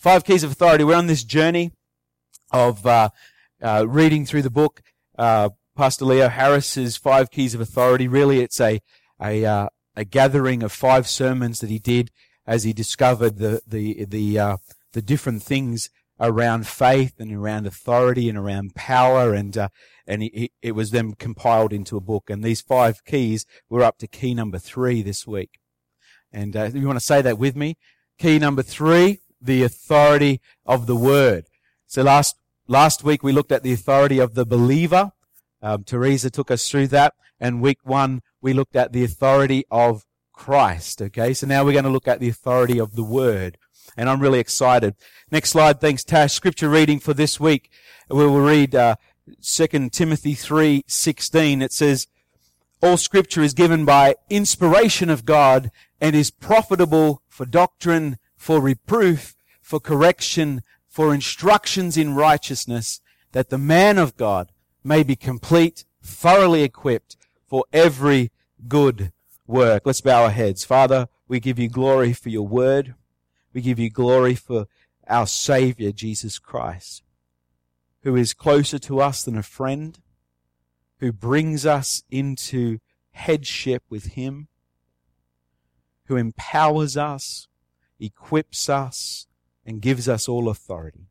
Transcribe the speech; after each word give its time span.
Five 0.00 0.24
Keys 0.24 0.42
of 0.42 0.52
Authority. 0.52 0.82
We're 0.82 0.94
on 0.94 1.08
this 1.08 1.24
journey 1.24 1.72
of 2.50 2.86
uh, 2.86 3.10
uh, 3.60 3.84
reading 3.86 4.24
through 4.24 4.40
the 4.40 4.50
book. 4.50 4.80
Uh, 5.18 5.50
Pastor 5.76 6.06
Leo 6.06 6.30
Harris's 6.30 6.96
Five 6.96 7.30
Keys 7.30 7.54
of 7.54 7.60
Authority. 7.60 8.08
Really, 8.08 8.40
it's 8.40 8.58
a 8.62 8.80
a, 9.20 9.44
uh, 9.44 9.68
a 9.94 10.06
gathering 10.06 10.62
of 10.62 10.72
five 10.72 11.06
sermons 11.06 11.60
that 11.60 11.68
he 11.68 11.78
did 11.78 12.10
as 12.46 12.64
he 12.64 12.72
discovered 12.72 13.36
the 13.36 13.60
the 13.66 14.06
the 14.06 14.38
uh, 14.38 14.56
the 14.94 15.02
different 15.02 15.42
things 15.42 15.90
around 16.18 16.66
faith 16.66 17.20
and 17.20 17.30
around 17.30 17.66
authority 17.66 18.30
and 18.30 18.38
around 18.38 18.74
power 18.74 19.34
and 19.34 19.58
uh, 19.58 19.68
and 20.06 20.22
it 20.62 20.72
was 20.72 20.92
then 20.92 21.12
compiled 21.12 21.74
into 21.74 21.98
a 21.98 22.00
book 22.00 22.30
and 22.30 22.42
these 22.42 22.62
five 22.62 23.04
keys 23.04 23.44
we're 23.68 23.82
up 23.82 23.98
to 23.98 24.06
key 24.06 24.32
number 24.32 24.58
three 24.58 25.02
this 25.02 25.26
week 25.26 25.58
and 26.32 26.56
uh, 26.56 26.70
you 26.74 26.86
want 26.86 26.98
to 26.98 27.04
say 27.04 27.22
that 27.22 27.38
with 27.38 27.56
me 27.56 27.76
key 28.18 28.38
number 28.38 28.62
three 28.62 29.20
the 29.40 29.62
authority 29.62 30.40
of 30.66 30.86
the 30.86 30.96
word 30.96 31.46
so 31.86 32.02
last 32.02 32.36
last 32.66 33.02
week 33.04 33.22
we 33.22 33.32
looked 33.32 33.52
at 33.52 33.62
the 33.62 33.72
authority 33.72 34.18
of 34.18 34.34
the 34.34 34.46
believer 34.46 35.12
um, 35.62 35.84
Teresa 35.84 36.30
took 36.30 36.50
us 36.50 36.68
through 36.68 36.88
that 36.88 37.14
and 37.38 37.60
week 37.60 37.78
one 37.82 38.22
we 38.40 38.52
looked 38.52 38.76
at 38.76 38.92
the 38.92 39.04
authority 39.04 39.64
of 39.70 40.04
Christ 40.32 41.02
okay 41.02 41.34
so 41.34 41.46
now 41.46 41.64
we're 41.64 41.72
going 41.72 41.84
to 41.84 41.90
look 41.90 42.08
at 42.08 42.20
the 42.20 42.28
authority 42.28 42.78
of 42.78 42.96
the 42.96 43.04
word 43.04 43.56
and 43.96 44.08
I'm 44.08 44.20
really 44.20 44.38
excited. 44.38 44.94
Next 45.30 45.50
slide, 45.50 45.80
thanks 45.80 46.04
Tash. 46.04 46.32
Scripture 46.32 46.68
reading 46.68 46.98
for 46.98 47.14
this 47.14 47.40
week. 47.40 47.70
We 48.08 48.26
will 48.26 48.40
read 48.40 48.74
uh, 48.74 48.96
2 49.42 49.90
Timothy 49.90 50.34
3:16. 50.34 51.62
It 51.62 51.72
says, 51.72 52.06
"All 52.82 52.96
scripture 52.96 53.42
is 53.42 53.54
given 53.54 53.84
by 53.84 54.16
inspiration 54.28 55.10
of 55.10 55.24
God 55.24 55.70
and 56.00 56.16
is 56.16 56.30
profitable 56.30 57.22
for 57.28 57.44
doctrine, 57.44 58.18
for 58.40 58.58
reproof, 58.58 59.36
for 59.60 59.78
correction, 59.78 60.62
for 60.88 61.14
instructions 61.14 61.98
in 61.98 62.14
righteousness, 62.14 63.02
that 63.32 63.50
the 63.50 63.58
man 63.58 63.98
of 63.98 64.16
God 64.16 64.50
may 64.82 65.02
be 65.02 65.14
complete, 65.14 65.84
thoroughly 66.02 66.62
equipped 66.62 67.18
for 67.46 67.66
every 67.70 68.32
good 68.66 69.12
work." 69.46 69.82
Let's 69.84 70.00
bow 70.00 70.24
our 70.24 70.30
heads. 70.30 70.64
Father, 70.64 71.06
we 71.28 71.38
give 71.38 71.58
you 71.58 71.68
glory 71.68 72.14
for 72.14 72.30
your 72.30 72.48
word. 72.48 72.94
We 73.52 73.60
give 73.60 73.78
you 73.78 73.90
glory 73.90 74.34
for 74.34 74.68
our 75.06 75.26
Savior, 75.26 75.92
Jesus 75.92 76.38
Christ, 76.38 77.02
who 78.04 78.16
is 78.16 78.32
closer 78.32 78.78
to 78.78 79.00
us 79.00 79.22
than 79.22 79.36
a 79.36 79.42
friend, 79.42 80.00
who 81.00 81.12
brings 81.12 81.66
us 81.66 82.04
into 82.10 82.78
headship 83.10 83.82
with 83.90 84.14
Him, 84.14 84.48
who 86.06 86.16
empowers 86.16 86.96
us, 86.96 87.48
equips 88.00 88.68
us, 88.68 89.26
and 89.64 89.82
gives 89.82 90.08
us 90.08 90.28
all 90.28 90.48
authority. 90.48 91.06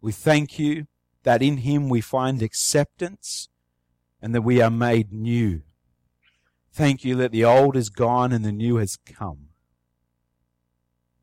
We 0.00 0.12
thank 0.12 0.58
you 0.58 0.88
that 1.22 1.42
in 1.42 1.58
Him 1.58 1.88
we 1.88 2.00
find 2.00 2.42
acceptance 2.42 3.48
and 4.20 4.34
that 4.34 4.42
we 4.42 4.60
are 4.60 4.70
made 4.70 5.12
new. 5.12 5.62
Thank 6.72 7.04
you 7.04 7.14
that 7.16 7.32
the 7.32 7.44
old 7.44 7.76
is 7.76 7.88
gone 7.88 8.32
and 8.32 8.44
the 8.44 8.52
new 8.52 8.76
has 8.76 8.96
come. 8.96 9.48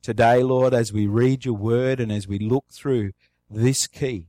Today, 0.01 0.43
Lord, 0.43 0.73
as 0.73 0.93
we 0.93 1.07
read 1.07 1.43
your 1.43 1.55
word 1.55 1.99
and 1.99 2.11
as 2.11 2.27
we 2.27 2.39
look 2.39 2.65
through 2.71 3.11
this 3.49 3.85
key, 3.85 4.27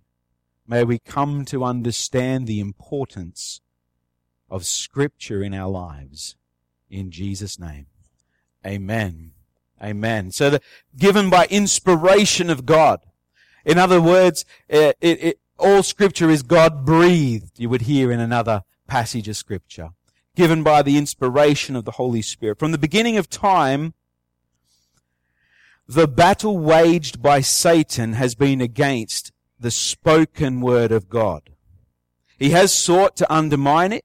may 0.66 0.82
we 0.82 0.98
come 0.98 1.44
to 1.46 1.64
understand 1.64 2.46
the 2.46 2.60
importance 2.60 3.60
of 4.50 4.66
scripture 4.66 5.42
in 5.42 5.54
our 5.54 5.70
lives. 5.70 6.36
In 6.88 7.10
Jesus' 7.10 7.58
name. 7.58 7.86
Amen. 8.66 9.32
Amen. 9.82 10.30
So 10.30 10.50
the, 10.50 10.60
given 10.96 11.30
by 11.30 11.46
inspiration 11.46 12.50
of 12.50 12.66
God. 12.66 13.00
In 13.64 13.78
other 13.78 14.00
words, 14.00 14.44
it, 14.68 14.96
it, 15.00 15.22
it, 15.22 15.40
all 15.58 15.82
scripture 15.82 16.30
is 16.30 16.42
God 16.42 16.84
breathed, 16.84 17.58
you 17.58 17.68
would 17.68 17.82
hear 17.82 18.10
in 18.10 18.20
another 18.20 18.62
passage 18.86 19.28
of 19.28 19.36
scripture. 19.36 19.90
Given 20.34 20.62
by 20.62 20.82
the 20.82 20.96
inspiration 20.96 21.76
of 21.76 21.84
the 21.84 21.92
Holy 21.92 22.22
Spirit. 22.22 22.58
From 22.58 22.72
the 22.72 22.78
beginning 22.78 23.16
of 23.16 23.28
time, 23.28 23.94
the 25.86 26.06
battle 26.08 26.56
waged 26.56 27.20
by 27.20 27.40
Satan 27.40 28.12
has 28.12 28.34
been 28.34 28.60
against 28.60 29.32
the 29.58 29.70
spoken 29.70 30.60
word 30.60 30.92
of 30.92 31.08
God. 31.08 31.50
He 32.38 32.50
has 32.50 32.72
sought 32.72 33.16
to 33.16 33.32
undermine 33.32 33.92
it, 33.92 34.04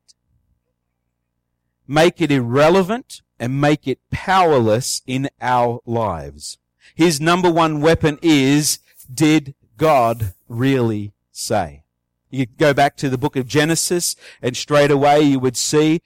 make 1.88 2.22
it 2.22 2.31
irrelevant, 2.31 3.22
and 3.40 3.59
make 3.59 3.88
it 3.88 4.00
powerless 4.12 5.01
in 5.06 5.29
our 5.41 5.79
lives. 5.85 6.57
His 6.94 7.19
number 7.19 7.51
one 7.51 7.81
weapon 7.81 8.19
is, 8.22 8.79
did 9.13 9.56
God 9.78 10.34
really 10.47 11.13
say? 11.31 11.84
You 12.29 12.46
go 12.46 12.73
back 12.73 12.97
to 12.97 13.09
the 13.09 13.18
book 13.18 13.35
of 13.35 13.47
Genesis 13.47 14.16
and 14.41 14.56
straight 14.57 14.91
away 14.91 15.22
you 15.22 15.40
would 15.40 15.57
see 15.57 16.01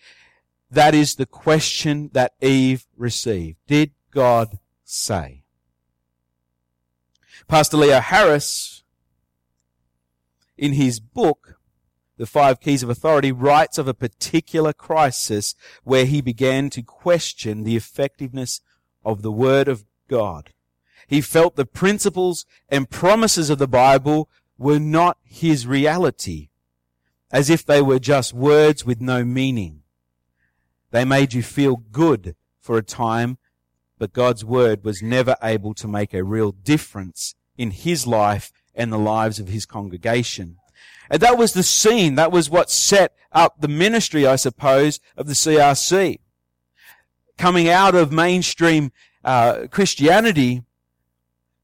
that 0.72 0.94
is 0.94 1.16
the 1.16 1.26
question 1.26 2.10
that 2.14 2.34
Eve 2.42 2.86
received. 2.96 3.58
Did 3.68 3.92
God 4.12 4.60
say? 4.84 5.44
Pastor 7.48 7.78
Leo 7.78 8.00
Harris, 8.00 8.84
in 10.58 10.74
his 10.74 11.00
book, 11.00 11.39
The 12.20 12.26
Five 12.26 12.60
Keys 12.60 12.84
of 12.84 12.90
Authority, 12.90 13.32
writes 13.32 13.78
of 13.78 13.88
a 13.88 13.94
particular 13.94 14.74
crisis 14.74 15.56
where 15.86 16.04
he 16.04 16.20
began 16.20 16.70
to 16.72 16.84
question 16.84 17.64
the 17.64 17.78
effectiveness 17.78 18.60
of 19.06 19.22
the 19.22 19.32
Word 19.32 19.70
of 19.70 19.86
God. 20.10 20.50
He 21.08 21.22
felt 21.22 21.56
the 21.56 21.66
principles 21.66 22.46
and 22.68 22.90
promises 22.90 23.50
of 23.50 23.58
the 23.58 23.70
Bible 23.70 24.30
were 24.58 24.80
not 24.80 25.18
his 25.24 25.66
reality, 25.66 26.50
as 27.32 27.50
if 27.50 27.66
they 27.66 27.82
were 27.82 28.00
just 28.00 28.34
words 28.34 28.86
with 28.86 29.00
no 29.00 29.24
meaning. 29.24 29.84
They 30.92 31.06
made 31.06 31.34
you 31.34 31.42
feel 31.42 31.78
good 31.78 32.36
for 32.60 32.78
a 32.78 32.84
time, 32.84 33.38
but 33.98 34.12
God's 34.12 34.44
Word 34.44 34.84
was 34.84 35.02
never 35.02 35.38
able 35.42 35.74
to 35.76 35.88
make 35.88 36.14
a 36.14 36.26
real 36.26 36.52
difference 36.52 37.36
in 37.58 37.72
his 37.72 38.06
life 38.06 38.52
and 38.76 38.92
the 38.92 38.98
lives 39.00 39.40
of 39.40 39.48
his 39.48 39.66
congregation. 39.66 40.58
And 41.10 41.22
that 41.22 41.38
was 41.38 41.54
the 41.54 41.64
scene. 41.64 42.16
That 42.16 42.32
was 42.32 42.50
what 42.50 42.70
set 42.70 43.14
up 43.32 43.62
the 43.62 43.68
ministry, 43.68 44.28
I 44.28 44.36
suppose, 44.36 45.00
of 45.18 45.28
the 45.28 45.34
CRC. 45.34 46.20
Coming 47.38 47.70
out 47.70 47.96
of 47.96 48.12
mainstream 48.12 48.92
uh, 49.24 49.68
Christianity, 49.72 50.64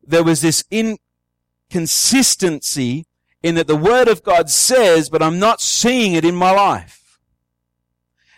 there 0.04 0.24
was 0.24 0.42
this 0.42 0.64
inconsistency 0.72 3.06
in 3.44 3.56
that 3.56 3.68
the 3.68 3.76
Word 3.76 4.08
of 4.08 4.24
God 4.24 4.50
says, 4.50 5.10
but 5.10 5.22
I'm 5.22 5.38
not 5.38 5.62
seeing 5.62 6.14
it 6.14 6.26
in 6.26 6.36
my 6.36 6.52
life. 6.52 7.06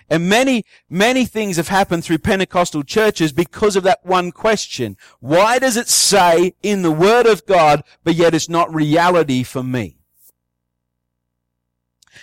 And 0.09 0.29
many, 0.29 0.63
many 0.89 1.25
things 1.25 1.57
have 1.57 1.67
happened 1.67 2.03
through 2.03 2.19
Pentecostal 2.19 2.83
churches 2.83 3.33
because 3.33 3.75
of 3.75 3.83
that 3.83 4.05
one 4.05 4.31
question. 4.31 4.95
Why 5.19 5.59
does 5.59 5.75
it 5.75 5.89
say 5.89 6.53
in 6.63 6.81
the 6.81 6.91
Word 6.91 7.25
of 7.25 7.45
God, 7.45 7.83
but 8.03 8.15
yet 8.15 8.33
it's 8.33 8.47
not 8.47 8.73
reality 8.73 9.43
for 9.43 9.63
me? 9.63 9.96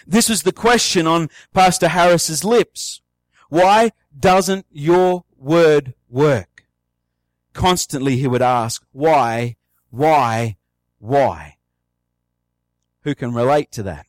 This 0.06 0.28
was 0.28 0.42
the 0.42 0.53
question 0.53 1.06
on 1.06 1.31
Pastor 1.53 1.88
Harris's 1.88 2.44
lips. 2.44 3.00
Why 3.48 3.92
doesn't 4.19 4.66
your 4.70 5.25
word 5.38 5.94
work? 6.09 6.66
Constantly 7.53 8.16
he 8.16 8.26
would 8.26 8.42
ask, 8.42 8.84
why, 8.92 9.56
why, 9.91 10.56
why? 10.98 11.56
Who 13.03 13.15
can 13.15 13.32
relate 13.32 13.70
to 13.72 13.82
that? 13.84 14.06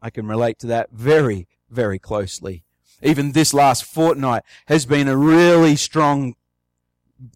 I 0.00 0.10
can 0.10 0.26
relate 0.26 0.58
to 0.60 0.66
that 0.68 0.90
very, 0.90 1.46
very 1.70 1.98
closely. 1.98 2.64
Even 3.02 3.32
this 3.32 3.54
last 3.54 3.84
fortnight 3.84 4.42
has 4.66 4.86
been 4.86 5.08
a 5.08 5.16
really 5.16 5.76
strong 5.76 6.34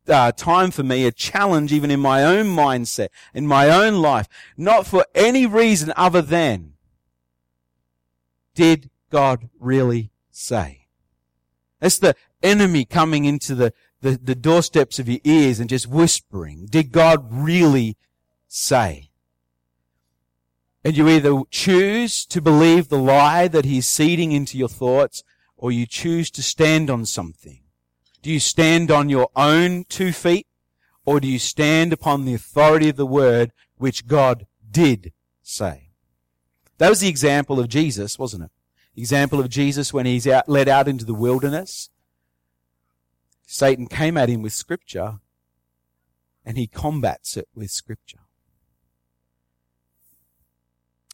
uh, 0.09 0.33
time 0.33 0.71
for 0.71 0.83
me, 0.83 1.07
a 1.07 1.13
challenge 1.13 1.73
even 1.73 1.91
in 1.91 2.01
my 2.01 2.25
own 2.25 2.47
mindset, 2.47 3.09
in 3.35 3.47
my 3.47 3.69
own 3.69 4.01
life, 4.01 4.29
not 4.57 4.87
for 4.87 5.05
any 5.15 5.47
reason 5.47 5.93
other 5.97 6.23
than, 6.23 6.73
did 8.57 8.91
God 9.11 9.49
really 9.61 10.11
say? 10.33 10.89
That's 11.79 11.99
the 11.99 12.17
enemy 12.43 12.85
coming 12.85 13.25
into 13.25 13.55
the, 13.55 13.73
the, 14.01 14.19
the 14.21 14.35
doorsteps 14.35 14.99
of 14.99 15.09
your 15.09 15.21
ears 15.23 15.61
and 15.61 15.71
just 15.71 15.87
whispering, 15.87 16.67
did 16.67 16.91
God 16.91 17.29
really 17.31 17.97
say? 18.49 19.11
And 20.83 20.97
you 20.97 21.09
either 21.09 21.43
choose 21.51 22.25
to 22.27 22.41
believe 22.41 22.89
the 22.89 22.99
lie 22.99 23.47
that 23.49 23.65
he's 23.65 23.87
seeding 23.87 24.33
into 24.33 24.57
your 24.57 24.69
thoughts, 24.69 25.23
or 25.57 25.71
you 25.71 25.87
choose 25.87 26.31
to 26.31 26.43
stand 26.43 26.89
on 26.91 27.05
something. 27.07 27.61
Do 28.23 28.31
you 28.31 28.41
stand 28.41 28.91
on 28.91 29.09
your 29.09 29.29
own 29.37 29.85
two 29.85 30.13
feet, 30.13 30.47
or 31.05 31.21
do 31.21 31.29
you 31.29 31.39
stand 31.39 31.93
upon 31.93 32.25
the 32.25 32.35
authority 32.35 32.89
of 32.89 32.97
the 32.97 33.07
word 33.07 33.53
which 33.77 34.07
God 34.07 34.47
did 34.71 35.13
say? 35.43 35.86
That 36.79 36.91
was 36.91 37.01
the 37.01 37.09
example 37.09 37.59
of 37.59 37.69
Jesus, 37.69 38.19
wasn't 38.19 38.45
it? 38.45 38.51
Example 38.97 39.41
of 39.41 39.49
Jesus 39.49 39.93
when 39.93 40.07
he's 40.07 40.27
out, 40.27 40.49
led 40.49 40.69
out 40.69 40.89
into 40.89 41.05
the 41.05 41.15
wilderness. 41.15 41.91
Satan 43.47 43.87
came 43.87 44.17
at 44.17 44.29
him 44.29 44.43
with 44.43 44.53
scripture, 44.53 45.21
and 46.45 46.57
he 46.57 46.67
combats 46.67 47.37
it 47.37 47.49
with 47.55 47.71
scripture. 47.71 48.21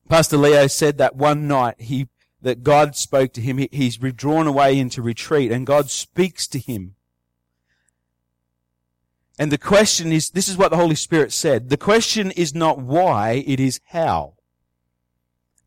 Pastor 0.09 0.37
Leo 0.37 0.67
said 0.67 0.99
that 0.99 1.17
one 1.17 1.49
night 1.49 1.81
he, 1.81 2.09
that 2.43 2.63
God 2.63 2.97
spoke 2.97 3.33
to 3.33 3.41
him. 3.41 3.59
He, 3.59 3.69
he's 3.73 4.01
withdrawn 4.01 4.47
away 4.47 4.79
into 4.79 5.01
retreat 5.01 5.51
and 5.51 5.67
God 5.67 5.91
speaks 5.91 6.47
to 6.49 6.59
him. 6.59 6.97
And 9.39 9.51
the 9.51 9.59
question 9.59 10.13
is, 10.13 10.31
this 10.31 10.49
is 10.49 10.59
what 10.59 10.71
the 10.71 10.77
Holy 10.77 10.95
Spirit 10.95 11.33
said. 11.33 11.71
The 11.71 11.79
question 11.79 12.31
is 12.33 12.55
not 12.55 12.79
why, 12.79 13.43
it 13.47 13.59
is 13.59 13.81
how. 13.87 14.35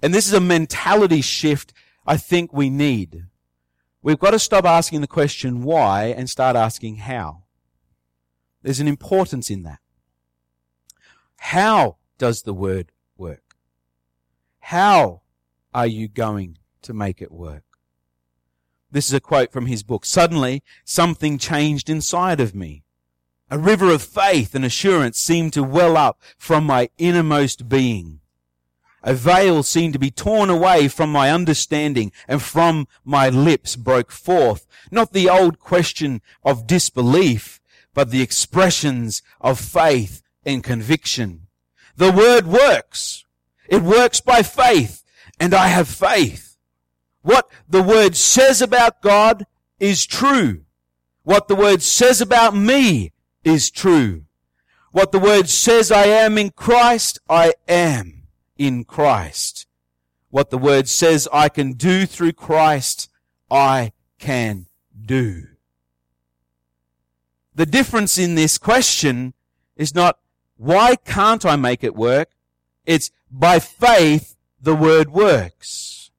And 0.02 0.14
this 0.14 0.28
is 0.28 0.34
a 0.34 0.40
mentality 0.40 1.22
shift 1.22 1.74
I 2.06 2.18
think 2.18 2.54
we 2.54 2.70
need. 2.70 3.26
We've 4.02 4.20
got 4.20 4.32
to 4.32 4.40
stop 4.40 4.66
asking 4.66 5.02
the 5.02 5.08
question 5.08 5.64
why 5.64 6.06
and 6.06 6.30
start 6.30 6.56
asking 6.56 6.98
how. 6.98 7.44
There's 8.62 8.80
an 8.80 8.88
importance 8.88 9.50
in 9.50 9.64
that. 9.64 9.80
How 11.38 11.98
does 12.18 12.44
the 12.44 12.54
word 12.54 12.92
work? 13.18 13.56
How 14.60 15.22
are 15.74 15.88
you 15.88 16.08
going 16.08 16.58
to 16.84 16.94
make 16.94 17.22
it 17.22 17.32
work? 17.32 17.64
This 18.92 19.08
is 19.08 19.14
a 19.14 19.20
quote 19.20 19.52
from 19.52 19.66
his 19.66 19.84
book. 19.84 20.06
Suddenly, 20.06 20.64
something 20.84 21.38
changed 21.38 21.90
inside 21.90 22.40
of 22.40 22.56
me. 22.56 22.84
A 23.50 23.60
river 23.60 23.92
of 23.92 24.02
faith 24.02 24.56
and 24.56 24.66
assurance 24.66 25.20
seemed 25.20 25.54
to 25.54 25.64
well 25.64 25.98
up 25.98 26.22
from 26.38 26.64
my 26.64 26.90
innermost 26.98 27.68
being. 27.70 28.22
A 29.08 29.14
veil 29.14 29.62
seemed 29.62 29.94
to 29.94 30.00
be 30.00 30.10
torn 30.10 30.50
away 30.50 30.88
from 30.88 31.12
my 31.12 31.30
understanding 31.30 32.12
and 32.28 32.42
from 32.42 32.88
my 33.04 33.30
lips 33.30 33.76
broke 33.76 34.12
forth, 34.12 34.66
not 34.90 35.14
the 35.14 35.30
old 35.30 35.60
question 35.60 36.24
of 36.44 36.66
disbelief, 36.66 37.62
but 37.94 38.10
the 38.10 38.24
expressions 38.24 39.22
of 39.40 39.60
faith 39.60 40.24
and 40.44 40.64
conviction. 40.64 41.42
The 41.96 42.12
word 42.12 42.48
works. 42.48 43.26
It 43.70 43.84
works 43.84 44.22
by 44.22 44.42
faith 44.42 45.04
and 45.40 45.54
I 45.54 45.68
have 45.68 45.88
faith. 45.88 46.58
What 47.22 47.48
the 47.70 47.84
word 47.84 48.16
says 48.16 48.60
about 48.60 49.04
God 49.04 49.46
is 49.80 50.08
true. 50.08 50.64
What 51.22 51.48
the 51.48 51.56
word 51.56 51.84
says 51.84 52.22
about 52.22 52.56
me 52.56 53.12
is 53.44 53.70
true. 53.70 54.24
What 54.92 55.12
the 55.12 55.20
word 55.20 55.48
says 55.48 55.92
I 55.92 56.06
am 56.06 56.40
in 56.40 56.50
Christ, 56.50 57.20
I 57.30 57.54
am 57.68 58.15
in 58.58 58.84
Christ. 58.84 59.68
What 60.30 60.50
the 60.50 60.58
word 60.58 60.88
says 60.88 61.28
I 61.32 61.50
can 61.50 61.74
do 61.74 62.06
through 62.06 62.34
Christ, 62.34 63.10
I 63.50 63.94
can 64.20 64.68
do. 65.00 65.44
The 67.54 67.66
difference 67.66 68.18
in 68.18 68.36
this 68.36 68.58
question 68.58 69.34
is 69.76 69.96
not 69.96 70.20
why 70.58 70.96
can't 70.96 71.46
I 71.46 71.56
make 71.56 71.84
it 71.84 71.96
work? 71.96 72.30
It's 72.86 73.12
by 73.32 73.60
faith 73.60 74.36
the 74.62 74.76
word 74.76 75.10
works. 75.10 76.12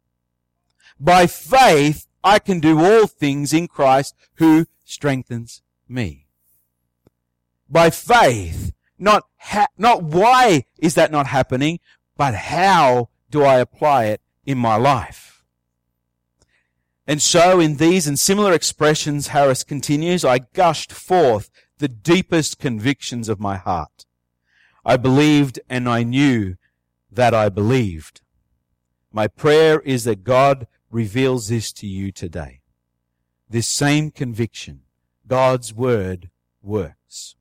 By 0.98 1.26
faith 1.26 2.06
I 2.24 2.38
can 2.38 2.60
do 2.60 2.84
all 2.84 3.06
things 3.06 3.52
in 3.52 3.68
Christ 3.68 4.14
who 4.34 4.66
strengthens 4.84 5.62
me. 5.88 6.26
By 7.68 7.90
faith, 7.90 8.72
not 8.98 9.24
ha- 9.38 9.68
not 9.76 10.02
why 10.02 10.64
is 10.78 10.94
that 10.94 11.10
not 11.10 11.26
happening, 11.26 11.80
but 12.16 12.34
how 12.34 13.08
do 13.30 13.42
I 13.42 13.58
apply 13.58 14.06
it 14.06 14.20
in 14.44 14.58
my 14.58 14.76
life? 14.76 15.44
And 17.06 17.22
so 17.22 17.60
in 17.60 17.76
these 17.76 18.06
and 18.06 18.18
similar 18.18 18.52
expressions, 18.52 19.28
Harris 19.28 19.62
continues, 19.62 20.24
I 20.24 20.38
gushed 20.38 20.92
forth 20.92 21.50
the 21.78 21.88
deepest 21.88 22.58
convictions 22.58 23.28
of 23.28 23.38
my 23.38 23.56
heart. 23.56 24.06
I 24.84 24.96
believed 24.96 25.60
and 25.68 25.88
I 25.88 26.02
knew 26.02 26.56
that 27.10 27.34
I 27.34 27.48
believed. 27.48 28.22
My 29.12 29.28
prayer 29.28 29.80
is 29.80 30.04
that 30.04 30.24
God 30.24 30.66
reveals 30.90 31.48
this 31.48 31.72
to 31.72 31.86
you 31.86 32.10
today. 32.10 32.60
This 33.48 33.68
same 33.68 34.10
conviction, 34.10 34.82
God's 35.26 35.72
word 35.72 36.30
works. 36.62 37.36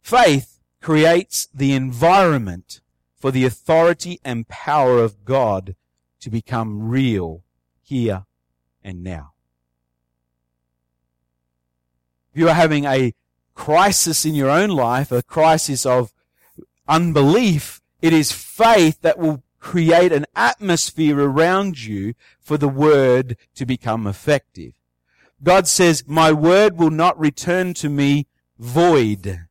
Faith 0.00 0.55
creates 0.86 1.48
the 1.52 1.72
environment 1.72 2.80
for 3.16 3.32
the 3.32 3.44
authority 3.44 4.20
and 4.24 4.46
power 4.46 5.00
of 5.02 5.24
God 5.24 5.74
to 6.20 6.30
become 6.30 6.88
real 6.88 7.42
here 7.82 8.24
and 8.84 9.02
now. 9.02 9.32
If 12.32 12.38
you 12.38 12.48
are 12.48 12.54
having 12.54 12.84
a 12.84 13.14
crisis 13.52 14.24
in 14.24 14.36
your 14.36 14.48
own 14.48 14.70
life, 14.70 15.10
a 15.10 15.24
crisis 15.24 15.84
of 15.84 16.14
unbelief, 16.86 17.80
it 18.00 18.12
is 18.12 18.30
faith 18.30 19.00
that 19.00 19.18
will 19.18 19.42
create 19.58 20.12
an 20.12 20.26
atmosphere 20.36 21.18
around 21.18 21.82
you 21.82 22.14
for 22.38 22.56
the 22.56 22.68
word 22.68 23.36
to 23.56 23.66
become 23.66 24.06
effective. 24.06 24.74
God 25.42 25.66
says, 25.66 26.04
my 26.06 26.30
word 26.30 26.78
will 26.78 26.90
not 26.90 27.18
return 27.18 27.74
to 27.74 27.88
me 27.88 28.28
void. 28.56 29.46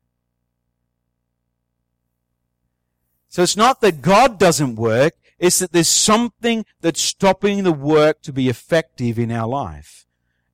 So 3.35 3.43
it's 3.43 3.57
not 3.57 3.81
that 3.81 4.01
God 4.01 4.39
doesn't 4.39 4.77
work, 4.77 5.13
it's 5.37 5.59
that 5.59 5.73
there's 5.73 5.89
something 5.89 6.65
that's 6.79 7.01
stopping 7.01 7.65
the 7.65 7.73
work 7.73 8.21
to 8.21 8.31
be 8.31 8.47
effective 8.47 9.19
in 9.19 9.29
our 9.29 9.45
life. 9.45 10.05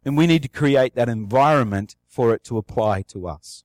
And 0.04 0.18
we 0.18 0.26
need 0.26 0.42
to 0.42 0.50
create 0.50 0.96
that 0.96 1.08
environment 1.08 1.96
for 2.08 2.34
it 2.34 2.44
to 2.46 2.58
apply 2.58 3.04
to 3.10 3.28
us. 3.28 3.64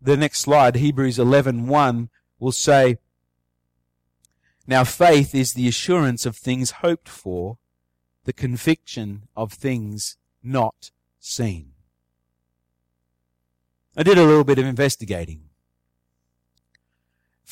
The 0.00 0.16
next 0.16 0.38
slide, 0.38 0.76
Hebrews 0.76 1.18
11:1 1.18 2.10
will 2.38 2.52
say, 2.52 2.98
Now 4.68 4.84
faith 4.84 5.34
is 5.34 5.54
the 5.54 5.66
assurance 5.66 6.24
of 6.24 6.36
things 6.36 6.78
hoped 6.78 7.08
for, 7.08 7.58
the 8.22 8.32
conviction 8.32 9.26
of 9.34 9.52
things 9.52 10.16
not 10.44 10.92
seen. 11.18 11.72
I 13.96 14.04
did 14.04 14.16
a 14.16 14.24
little 14.24 14.44
bit 14.44 14.60
of 14.60 14.64
investigating. 14.64 15.43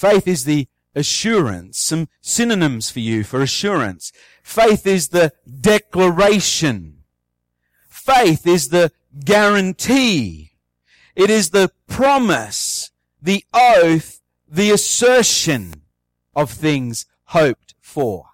Faith 0.03 0.27
is 0.27 0.47
the 0.47 0.67
assurance. 0.97 1.79
Some 1.79 2.09
synonyms 2.21 2.91
for 2.91 2.99
you 2.99 3.23
for 3.23 3.41
assurance. 3.41 4.11
Faith 4.43 4.85
is 4.85 5.11
the 5.11 5.33
declaration. 5.47 7.05
Faith 7.89 8.45
is 8.45 8.71
the 8.71 8.91
guarantee. 9.25 10.55
It 11.15 11.31
is 11.31 11.51
the 11.51 11.71
promise, 11.87 12.91
the 13.23 13.45
oath, 13.55 14.21
the 14.49 14.73
assertion 14.73 15.83
of 16.35 16.51
things 16.51 17.07
hoped 17.27 17.77
for. 17.81 18.31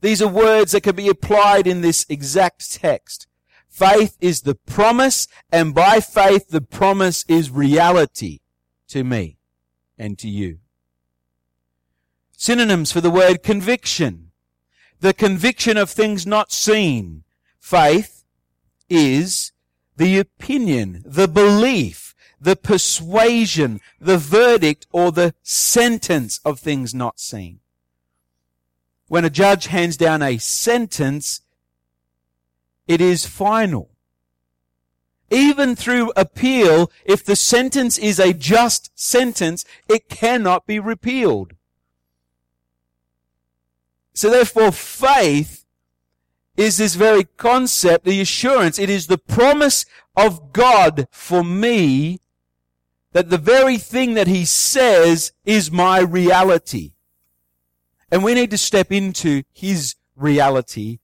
These 0.00 0.22
are 0.22 0.28
words 0.28 0.70
that 0.70 0.84
can 0.84 0.94
be 0.94 1.08
applied 1.08 1.66
in 1.66 1.80
this 1.80 2.06
exact 2.08 2.72
text. 2.72 3.26
Faith 3.68 4.16
is 4.20 4.42
the 4.42 4.54
promise, 4.54 5.26
and 5.50 5.74
by 5.74 5.98
faith 5.98 6.50
the 6.50 6.60
promise 6.60 7.24
is 7.26 7.50
reality 7.50 8.38
to 8.86 9.02
me 9.02 9.38
and 9.98 10.16
to 10.20 10.28
you. 10.28 10.60
Synonyms 12.36 12.92
for 12.92 13.00
the 13.00 13.10
word 13.10 13.42
conviction. 13.42 14.30
The 15.00 15.14
conviction 15.14 15.76
of 15.76 15.90
things 15.90 16.26
not 16.26 16.52
seen. 16.52 17.24
Faith 17.58 18.24
is 18.88 19.52
the 19.96 20.18
opinion, 20.18 21.02
the 21.06 21.28
belief, 21.28 22.14
the 22.40 22.56
persuasion, 22.56 23.80
the 24.00 24.18
verdict, 24.18 24.86
or 24.92 25.12
the 25.12 25.34
sentence 25.42 26.40
of 26.44 26.60
things 26.60 26.94
not 26.94 27.18
seen. 27.18 27.60
When 29.08 29.24
a 29.24 29.30
judge 29.30 29.66
hands 29.66 29.96
down 29.96 30.22
a 30.22 30.38
sentence, 30.38 31.42
it 32.86 33.00
is 33.00 33.26
final. 33.26 33.90
Even 35.30 35.74
through 35.74 36.12
appeal, 36.16 36.90
if 37.04 37.24
the 37.24 37.36
sentence 37.36 37.98
is 37.98 38.18
a 38.18 38.32
just 38.32 38.90
sentence, 38.94 39.64
it 39.88 40.08
cannot 40.08 40.66
be 40.66 40.78
repealed. 40.78 41.53
So 44.14 44.30
therefore 44.30 44.72
faith 44.72 45.64
is 46.56 46.78
this 46.78 46.94
very 46.94 47.24
concept, 47.36 48.04
the 48.04 48.20
assurance. 48.20 48.78
It 48.78 48.88
is 48.88 49.08
the 49.08 49.18
promise 49.18 49.84
of 50.16 50.52
God 50.52 51.08
for 51.10 51.42
me 51.42 52.20
that 53.12 53.30
the 53.30 53.38
very 53.38 53.76
thing 53.76 54.14
that 54.14 54.28
he 54.28 54.44
says 54.44 55.32
is 55.44 55.70
my 55.70 56.00
reality. 56.00 56.92
And 58.10 58.22
we 58.22 58.34
need 58.34 58.50
to 58.50 58.58
step 58.58 58.92
into 58.92 59.42
his 59.52 59.96
reality 60.14 60.98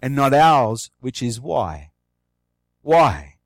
and 0.00 0.14
not 0.14 0.32
ours, 0.32 0.90
which 1.00 1.22
is 1.22 1.40
why. 1.40 1.90
Why? 2.80 3.36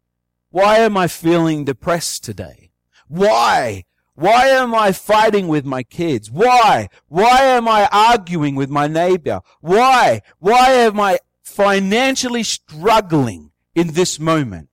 Why 0.51 0.79
am 0.79 0.97
I 0.97 1.09
feeling 1.09 1.65
depressed 1.65 2.25
today? 2.25 2.71
Why 3.09 3.85
why 4.19 4.49
am 4.49 4.75
I 4.75 4.91
fighting 4.91 5.47
with 5.47 5.65
my 5.65 5.85
kids? 5.85 6.29
Why? 6.29 6.89
Why 7.07 7.43
am 7.43 7.69
I 7.69 7.89
arguing 7.93 8.57
with 8.57 8.69
my 8.69 8.89
neighbor? 8.89 9.43
Why? 9.61 10.23
Why 10.41 10.71
am 10.71 10.99
I 10.99 11.21
financially 11.45 12.43
struggling 12.43 13.53
in 13.77 13.93
this 13.93 14.19
moment? 14.19 14.71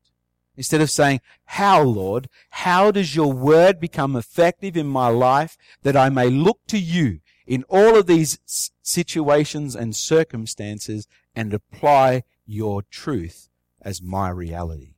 Instead 0.57 0.81
of 0.81 0.89
saying, 0.89 1.21
how, 1.45 1.83
Lord? 1.83 2.27
how 2.49 2.89
does 2.89 3.15
your 3.15 3.31
word 3.31 3.79
become 3.79 4.15
effective 4.15 4.75
in 4.75 4.87
my 4.87 5.09
life 5.09 5.57
that 5.83 5.95
I 5.95 6.09
may 6.09 6.31
look 6.31 6.61
to 6.69 6.79
you 6.79 7.19
in 7.45 7.65
all 7.69 7.95
of 7.95 8.07
these 8.07 8.39
situations 8.81 9.75
and 9.75 9.95
circumstances 9.95 11.07
and 11.35 11.53
apply 11.53 12.23
your 12.47 12.81
truth 12.81 13.49
as 13.79 14.01
my 14.01 14.29
reality? 14.29 14.94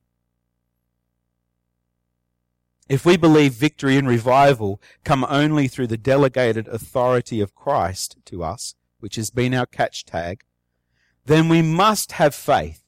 If 2.90 3.06
we 3.06 3.18
believe 3.18 3.54
victory 3.54 3.98
and 3.98 4.08
revival 4.08 4.82
come 5.04 5.26
only 5.30 5.68
through 5.68 5.88
the 5.88 5.98
delegated 5.98 6.68
authority 6.70 7.42
of 7.42 7.56
Christ 7.56 8.18
to 8.26 8.44
us, 8.44 8.76
which 9.00 9.18
has 9.18 9.30
been 9.30 9.54
our 9.54 9.66
catch 9.66 10.06
tag, 10.06 10.44
then 11.26 11.50
we 11.50 11.62
must 11.62 12.14
have 12.14 12.34
faith 12.34 12.84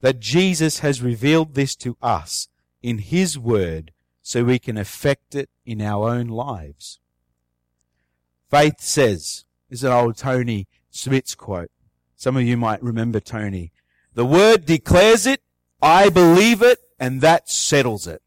that 0.00 0.20
Jesus 0.20 0.78
has 0.78 1.02
revealed 1.02 1.54
this 1.54 1.74
to 1.76 1.96
us 2.00 2.48
in 2.82 2.98
His 2.98 3.36
Word 3.36 3.92
so 4.22 4.44
we 4.44 4.60
can 4.60 4.76
effect 4.76 5.34
it 5.34 5.50
in 5.64 5.82
our 5.82 6.08
own 6.08 6.28
lives. 6.28 7.00
Faith 8.48 8.80
says, 8.80 9.44
is 9.68 9.82
an 9.82 9.90
old 9.90 10.16
Tony 10.16 10.68
Smith's 10.90 11.34
quote. 11.34 11.70
Some 12.14 12.36
of 12.36 12.44
you 12.44 12.56
might 12.56 12.82
remember 12.82 13.18
Tony. 13.18 13.72
The 14.14 14.24
Word 14.24 14.64
declares 14.64 15.26
it, 15.26 15.42
I 15.82 16.08
believe 16.08 16.62
it, 16.62 16.78
and 16.98 17.20
that 17.20 17.50
settles 17.50 18.06
it. 18.06 18.22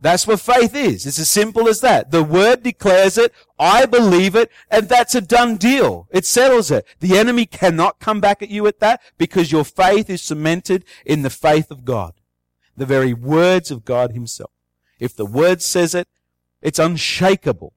That's 0.00 0.26
what 0.26 0.40
faith 0.40 0.76
is. 0.76 1.06
It's 1.06 1.18
as 1.18 1.28
simple 1.28 1.68
as 1.68 1.80
that. 1.80 2.12
The 2.12 2.22
word 2.22 2.62
declares 2.62 3.18
it, 3.18 3.32
I 3.58 3.84
believe 3.84 4.36
it, 4.36 4.50
and 4.70 4.88
that's 4.88 5.14
a 5.16 5.20
done 5.20 5.56
deal. 5.56 6.06
It 6.10 6.24
settles 6.24 6.70
it. 6.70 6.86
The 7.00 7.18
enemy 7.18 7.46
cannot 7.46 7.98
come 7.98 8.20
back 8.20 8.40
at 8.40 8.48
you 8.48 8.66
at 8.68 8.78
that 8.78 9.00
because 9.18 9.50
your 9.50 9.64
faith 9.64 10.08
is 10.08 10.22
cemented 10.22 10.84
in 11.04 11.22
the 11.22 11.30
faith 11.30 11.70
of 11.72 11.84
God. 11.84 12.14
The 12.76 12.86
very 12.86 13.12
words 13.12 13.72
of 13.72 13.84
God 13.84 14.12
himself. 14.12 14.52
If 15.00 15.16
the 15.16 15.26
word 15.26 15.62
says 15.62 15.96
it, 15.96 16.06
it's 16.62 16.78
unshakable. 16.78 17.72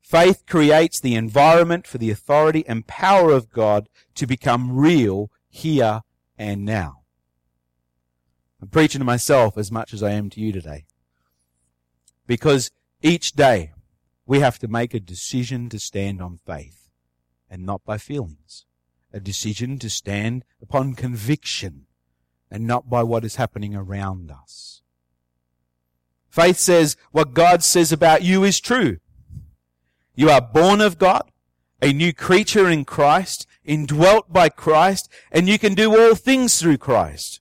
Faith 0.00 0.44
creates 0.46 1.00
the 1.00 1.14
environment 1.14 1.86
for 1.86 1.98
the 1.98 2.10
authority 2.10 2.66
and 2.66 2.86
power 2.86 3.30
of 3.30 3.50
God 3.50 3.88
to 4.14 4.26
become 4.26 4.76
real 4.76 5.30
here 5.48 6.02
and 6.36 6.64
now. 6.64 6.97
I'm 8.60 8.68
preaching 8.68 8.98
to 9.00 9.04
myself 9.04 9.56
as 9.56 9.70
much 9.70 9.92
as 9.92 10.02
I 10.02 10.12
am 10.12 10.30
to 10.30 10.40
you 10.40 10.52
today. 10.52 10.84
Because 12.26 12.70
each 13.02 13.32
day 13.32 13.72
we 14.26 14.40
have 14.40 14.58
to 14.58 14.68
make 14.68 14.94
a 14.94 15.00
decision 15.00 15.68
to 15.70 15.78
stand 15.78 16.20
on 16.20 16.38
faith 16.44 16.88
and 17.48 17.64
not 17.64 17.84
by 17.84 17.98
feelings. 17.98 18.66
A 19.12 19.20
decision 19.20 19.78
to 19.78 19.88
stand 19.88 20.44
upon 20.60 20.94
conviction 20.94 21.86
and 22.50 22.66
not 22.66 22.90
by 22.90 23.02
what 23.02 23.24
is 23.24 23.36
happening 23.36 23.74
around 23.74 24.30
us. 24.30 24.82
Faith 26.28 26.58
says 26.58 26.96
what 27.10 27.34
God 27.34 27.62
says 27.62 27.90
about 27.90 28.22
you 28.22 28.44
is 28.44 28.60
true. 28.60 28.98
You 30.14 30.30
are 30.30 30.40
born 30.40 30.80
of 30.80 30.98
God, 30.98 31.30
a 31.80 31.92
new 31.92 32.12
creature 32.12 32.68
in 32.68 32.84
Christ, 32.84 33.46
indwelt 33.64 34.32
by 34.32 34.48
Christ, 34.48 35.08
and 35.30 35.48
you 35.48 35.58
can 35.58 35.74
do 35.74 35.96
all 35.98 36.14
things 36.14 36.60
through 36.60 36.78
Christ. 36.78 37.40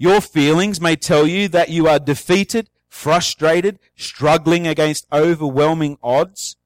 Your 0.00 0.20
feelings 0.20 0.80
may 0.80 0.94
tell 0.94 1.26
you 1.26 1.48
that 1.48 1.70
you 1.70 1.88
are 1.88 1.98
defeated, 1.98 2.70
frustrated, 2.88 3.80
struggling 3.96 4.64
against 4.64 5.08
overwhelming 5.12 5.98
odds. 6.04 6.56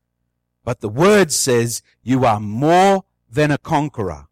But 0.64 0.80
the 0.80 0.90
word 0.90 1.32
says 1.32 1.82
you 2.02 2.26
are 2.26 2.38
more 2.38 3.04
than 3.30 3.50
a 3.50 3.56
conqueror. 3.56 4.26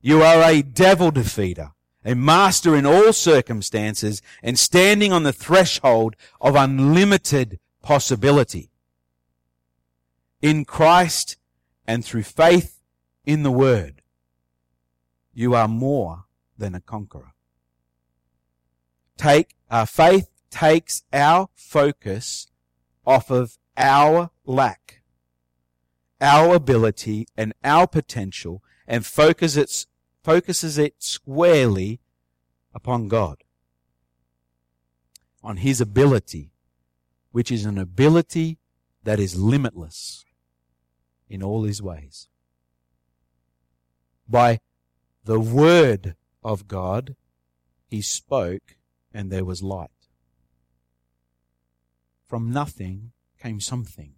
You 0.00 0.22
are 0.22 0.42
a 0.42 0.62
devil 0.62 1.10
defeater, 1.10 1.72
a 2.04 2.14
master 2.14 2.76
in 2.76 2.86
all 2.86 3.12
circumstances 3.12 4.22
and 4.44 4.56
standing 4.56 5.12
on 5.12 5.24
the 5.24 5.32
threshold 5.32 6.14
of 6.40 6.54
unlimited 6.54 7.58
possibility. 7.82 8.70
In 10.40 10.64
Christ 10.64 11.36
and 11.84 12.04
through 12.04 12.22
faith 12.22 12.80
in 13.24 13.42
the 13.42 13.50
word, 13.50 14.02
you 15.34 15.52
are 15.54 15.68
more 15.68 16.26
than 16.56 16.76
a 16.76 16.80
conqueror 16.80 17.34
take 19.20 19.54
our 19.70 19.84
faith 19.84 20.30
takes 20.50 21.04
our 21.12 21.48
focus 21.54 22.48
off 23.06 23.30
of 23.30 23.58
our 23.76 24.30
lack, 24.46 25.02
our 26.20 26.54
ability 26.54 27.26
and 27.36 27.52
our 27.62 27.86
potential 27.86 28.62
and 28.86 29.04
focuses 29.04 29.58
it 30.78 30.94
squarely 30.98 32.00
upon 32.74 33.08
God. 33.08 33.44
On 35.42 35.58
His 35.58 35.80
ability, 35.80 36.52
which 37.30 37.52
is 37.52 37.66
an 37.66 37.78
ability 37.78 38.58
that 39.04 39.20
is 39.20 39.38
limitless 39.38 40.24
in 41.28 41.42
all 41.42 41.64
His 41.64 41.82
ways. 41.82 42.28
By 44.26 44.60
the 45.24 45.40
Word 45.40 46.16
of 46.42 46.66
God, 46.66 47.16
He 47.86 48.00
spoke 48.00 48.76
and 49.12 49.30
there 49.30 49.44
was 49.44 49.62
light. 49.62 49.90
From 52.26 52.52
nothing 52.52 53.12
came 53.38 53.60
something. 53.60 54.14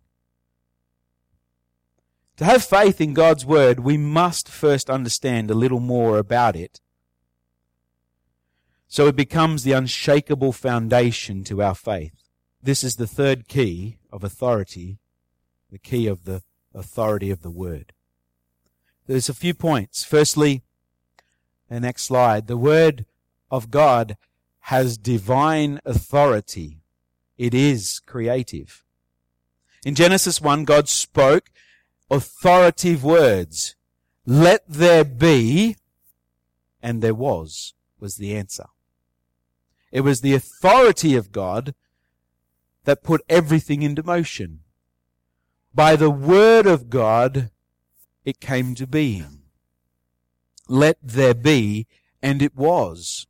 To 2.36 2.44
have 2.44 2.64
faith 2.64 3.00
in 3.00 3.14
God's 3.14 3.44
Word, 3.44 3.80
we 3.80 3.96
must 3.96 4.48
first 4.48 4.90
understand 4.90 5.50
a 5.50 5.54
little 5.54 5.80
more 5.80 6.18
about 6.18 6.56
it. 6.56 6.80
So 8.88 9.06
it 9.06 9.16
becomes 9.16 9.62
the 9.62 9.72
unshakable 9.72 10.52
foundation 10.52 11.44
to 11.44 11.62
our 11.62 11.74
faith. 11.74 12.12
This 12.62 12.84
is 12.84 12.96
the 12.96 13.06
third 13.06 13.48
key 13.48 13.98
of 14.10 14.24
authority, 14.24 14.98
the 15.70 15.78
key 15.78 16.06
of 16.06 16.24
the 16.24 16.42
authority 16.74 17.30
of 17.30 17.42
the 17.42 17.50
Word. 17.50 17.92
There's 19.06 19.28
a 19.28 19.34
few 19.34 19.54
points. 19.54 20.04
Firstly, 20.04 20.62
the 21.68 21.80
next 21.80 22.04
slide, 22.04 22.46
the 22.46 22.56
Word 22.56 23.06
of 23.50 23.70
God 23.70 24.16
has 24.66 24.96
divine 24.96 25.80
authority. 25.84 26.82
It 27.36 27.52
is 27.52 28.00
creative. 28.06 28.84
In 29.84 29.94
Genesis 29.94 30.40
1, 30.40 30.64
God 30.64 30.88
spoke 30.88 31.50
authoritative 32.08 33.02
words. 33.02 33.74
Let 34.24 34.62
there 34.68 35.04
be, 35.04 35.76
and 36.80 37.02
there 37.02 37.14
was, 37.14 37.74
was 37.98 38.16
the 38.16 38.36
answer. 38.36 38.66
It 39.90 40.02
was 40.02 40.20
the 40.20 40.34
authority 40.34 41.16
of 41.16 41.32
God 41.32 41.74
that 42.84 43.02
put 43.02 43.22
everything 43.28 43.82
into 43.82 44.04
motion. 44.04 44.60
By 45.74 45.96
the 45.96 46.10
word 46.10 46.66
of 46.66 46.88
God, 46.88 47.50
it 48.24 48.40
came 48.40 48.76
to 48.76 48.86
being. 48.86 49.42
Let 50.68 50.98
there 51.02 51.34
be, 51.34 51.88
and 52.22 52.40
it 52.40 52.54
was. 52.54 53.26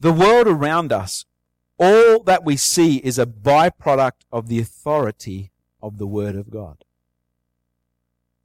The 0.00 0.12
world 0.12 0.48
around 0.48 0.92
us, 0.92 1.26
all 1.78 2.22
that 2.22 2.42
we 2.42 2.56
see 2.56 2.96
is 2.96 3.18
a 3.18 3.26
byproduct 3.26 4.24
of 4.32 4.48
the 4.48 4.58
authority 4.58 5.52
of 5.82 5.98
the 5.98 6.06
Word 6.06 6.36
of 6.36 6.50
God. 6.50 6.84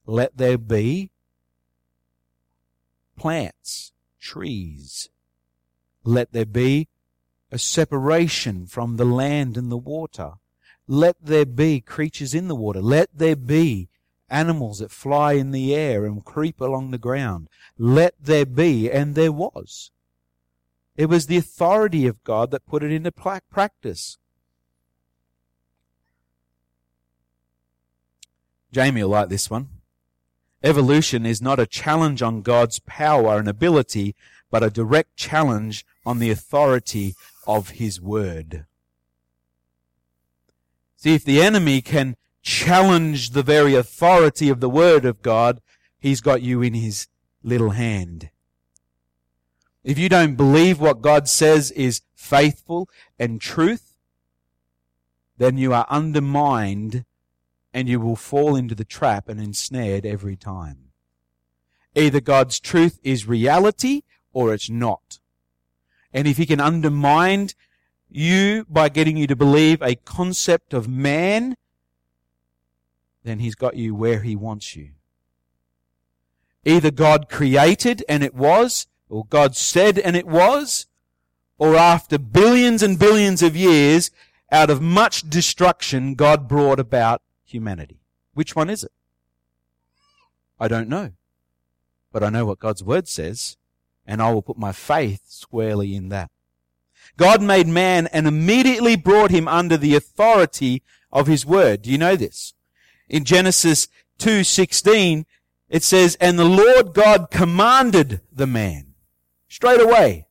Let 0.04 0.36
there 0.36 0.58
be 0.58 1.10
plants, 3.16 3.92
trees. 4.20 5.08
Let 6.04 6.32
there 6.32 6.46
be 6.46 6.88
a 7.50 7.58
separation 7.58 8.66
from 8.66 8.96
the 8.96 9.06
land 9.06 9.56
and 9.56 9.72
the 9.72 9.78
water. 9.78 10.32
Let 10.86 11.16
there 11.22 11.46
be 11.46 11.80
creatures 11.80 12.34
in 12.34 12.48
the 12.48 12.54
water. 12.54 12.82
Let 12.82 13.08
there 13.16 13.34
be 13.34 13.88
animals 14.28 14.80
that 14.80 14.90
fly 14.90 15.32
in 15.32 15.52
the 15.52 15.74
air 15.74 16.04
and 16.04 16.24
creep 16.24 16.60
along 16.60 16.90
the 16.90 16.98
ground. 16.98 17.48
Let 17.78 18.14
there 18.20 18.46
be, 18.46 18.90
and 18.90 19.14
there 19.14 19.32
was. 19.32 19.90
It 20.96 21.06
was 21.06 21.26
the 21.26 21.36
authority 21.36 22.06
of 22.06 22.24
God 22.24 22.50
that 22.50 22.66
put 22.66 22.82
it 22.82 22.90
into 22.90 23.12
practice. 23.12 24.18
Jamie 28.72 29.02
will 29.02 29.10
like 29.10 29.28
this 29.28 29.50
one. 29.50 29.68
Evolution 30.62 31.26
is 31.26 31.42
not 31.42 31.60
a 31.60 31.66
challenge 31.66 32.22
on 32.22 32.42
God's 32.42 32.78
power 32.80 33.38
and 33.38 33.46
ability, 33.46 34.14
but 34.50 34.62
a 34.62 34.70
direct 34.70 35.16
challenge 35.16 35.84
on 36.04 36.18
the 36.18 36.30
authority 36.30 37.14
of 37.46 37.70
His 37.70 38.00
Word. 38.00 38.66
See, 40.96 41.14
if 41.14 41.24
the 41.24 41.42
enemy 41.42 41.82
can 41.82 42.16
challenge 42.42 43.30
the 43.30 43.42
very 43.42 43.74
authority 43.74 44.48
of 44.48 44.60
the 44.60 44.70
Word 44.70 45.04
of 45.04 45.22
God, 45.22 45.60
he's 45.98 46.20
got 46.20 46.42
you 46.42 46.62
in 46.62 46.74
his 46.74 47.08
little 47.42 47.70
hand. 47.70 48.30
If 49.86 50.00
you 50.00 50.08
don't 50.08 50.34
believe 50.34 50.80
what 50.80 51.00
God 51.00 51.28
says 51.28 51.70
is 51.70 52.02
faithful 52.16 52.88
and 53.20 53.40
truth, 53.40 53.96
then 55.38 55.58
you 55.58 55.72
are 55.72 55.86
undermined 55.88 57.04
and 57.72 57.88
you 57.88 58.00
will 58.00 58.16
fall 58.16 58.56
into 58.56 58.74
the 58.74 58.84
trap 58.84 59.28
and 59.28 59.40
ensnared 59.40 60.04
every 60.04 60.34
time. 60.34 60.90
Either 61.94 62.20
God's 62.20 62.58
truth 62.58 62.98
is 63.04 63.28
reality 63.28 64.02
or 64.32 64.52
it's 64.52 64.68
not. 64.68 65.20
And 66.12 66.26
if 66.26 66.36
he 66.36 66.46
can 66.46 66.58
undermine 66.58 67.50
you 68.10 68.66
by 68.68 68.88
getting 68.88 69.16
you 69.16 69.28
to 69.28 69.36
believe 69.36 69.80
a 69.82 69.94
concept 69.94 70.74
of 70.74 70.88
man, 70.88 71.56
then 73.22 73.38
he's 73.38 73.54
got 73.54 73.76
you 73.76 73.94
where 73.94 74.22
he 74.22 74.34
wants 74.34 74.74
you. 74.74 74.90
Either 76.64 76.90
God 76.90 77.28
created 77.28 78.02
and 78.08 78.24
it 78.24 78.34
was, 78.34 78.88
or 79.08 79.24
God 79.26 79.56
said 79.56 79.98
and 79.98 80.16
it 80.16 80.26
was, 80.26 80.86
or 81.58 81.76
after 81.76 82.18
billions 82.18 82.82
and 82.82 82.98
billions 82.98 83.42
of 83.42 83.56
years, 83.56 84.10
out 84.50 84.70
of 84.70 84.80
much 84.80 85.28
destruction, 85.28 86.14
God 86.14 86.48
brought 86.48 86.78
about 86.78 87.22
humanity. 87.44 88.00
Which 88.34 88.54
one 88.54 88.70
is 88.70 88.84
it? 88.84 88.92
I 90.58 90.68
don't 90.68 90.88
know. 90.88 91.12
But 92.12 92.22
I 92.22 92.30
know 92.30 92.46
what 92.46 92.60
God's 92.60 92.82
word 92.82 93.08
says, 93.08 93.56
and 94.06 94.22
I 94.22 94.32
will 94.32 94.42
put 94.42 94.58
my 94.58 94.72
faith 94.72 95.22
squarely 95.26 95.94
in 95.94 96.08
that. 96.10 96.30
God 97.16 97.42
made 97.42 97.66
man 97.66 98.06
and 98.08 98.26
immediately 98.26 98.96
brought 98.96 99.30
him 99.30 99.48
under 99.48 99.76
the 99.76 99.94
authority 99.94 100.82
of 101.12 101.26
his 101.26 101.46
word. 101.46 101.82
Do 101.82 101.90
you 101.90 101.98
know 101.98 102.16
this? 102.16 102.54
In 103.08 103.24
Genesis 103.24 103.88
2:16, 104.18 105.26
it 105.68 105.82
says, 105.82 106.16
"And 106.20 106.38
the 106.38 106.44
Lord 106.44 106.94
God 106.94 107.30
commanded 107.30 108.20
the 108.32 108.46
man." 108.46 108.94
Straight 109.56 109.80
away. 109.80 110.26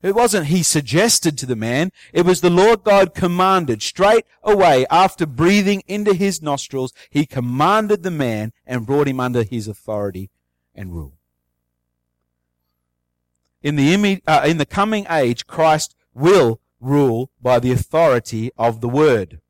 It 0.00 0.14
wasn't 0.14 0.46
he 0.46 0.62
suggested 0.62 1.36
to 1.36 1.44
the 1.44 1.54
man, 1.54 1.92
it 2.14 2.24
was 2.24 2.40
the 2.40 2.48
Lord 2.48 2.82
God 2.82 3.14
commanded 3.14 3.82
straight 3.82 4.24
away 4.42 4.86
after 4.90 5.26
breathing 5.26 5.82
into 5.86 6.14
his 6.14 6.40
nostrils, 6.40 6.94
he 7.10 7.26
commanded 7.26 8.02
the 8.02 8.10
man 8.10 8.54
and 8.66 8.86
brought 8.86 9.06
him 9.06 9.20
under 9.20 9.42
his 9.42 9.68
authority 9.68 10.30
and 10.74 10.94
rule. 10.94 11.18
In 13.62 13.76
the, 13.76 14.22
uh, 14.26 14.44
in 14.46 14.56
the 14.56 14.64
coming 14.64 15.04
age, 15.10 15.46
Christ 15.46 15.94
will 16.14 16.58
rule 16.80 17.30
by 17.42 17.58
the 17.58 17.72
authority 17.72 18.50
of 18.56 18.80
the 18.80 18.88
word. 18.88 19.42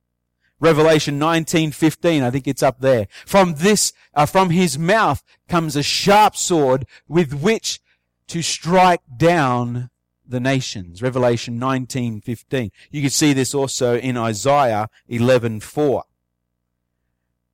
Revelation 0.59 1.21
19:15, 1.21 2.25
I 2.25 2.33
think 2.33 2.49
it's 2.49 2.65
up 2.65 2.81
there. 2.81 3.07
From 3.25 3.55
this, 3.59 3.93
uh, 4.13 4.27
from 4.27 4.51
his 4.51 4.77
mouth 4.77 5.23
comes 5.49 5.77
a 5.77 5.85
sharp 5.85 6.35
sword 6.35 6.85
with 7.07 7.33
which 7.33 7.81
to 8.29 8.43
strike 8.43 9.03
down 9.17 9.91
the 10.27 10.41
nations. 10.41 11.03
Revelation 11.03 11.59
19:15. 11.59 12.71
You 12.91 13.01
can 13.01 13.11
see 13.11 13.33
this 13.33 13.55
also 13.55 13.99
in 13.99 14.17
Isaiah 14.17 14.89
11:4. 15.09 16.05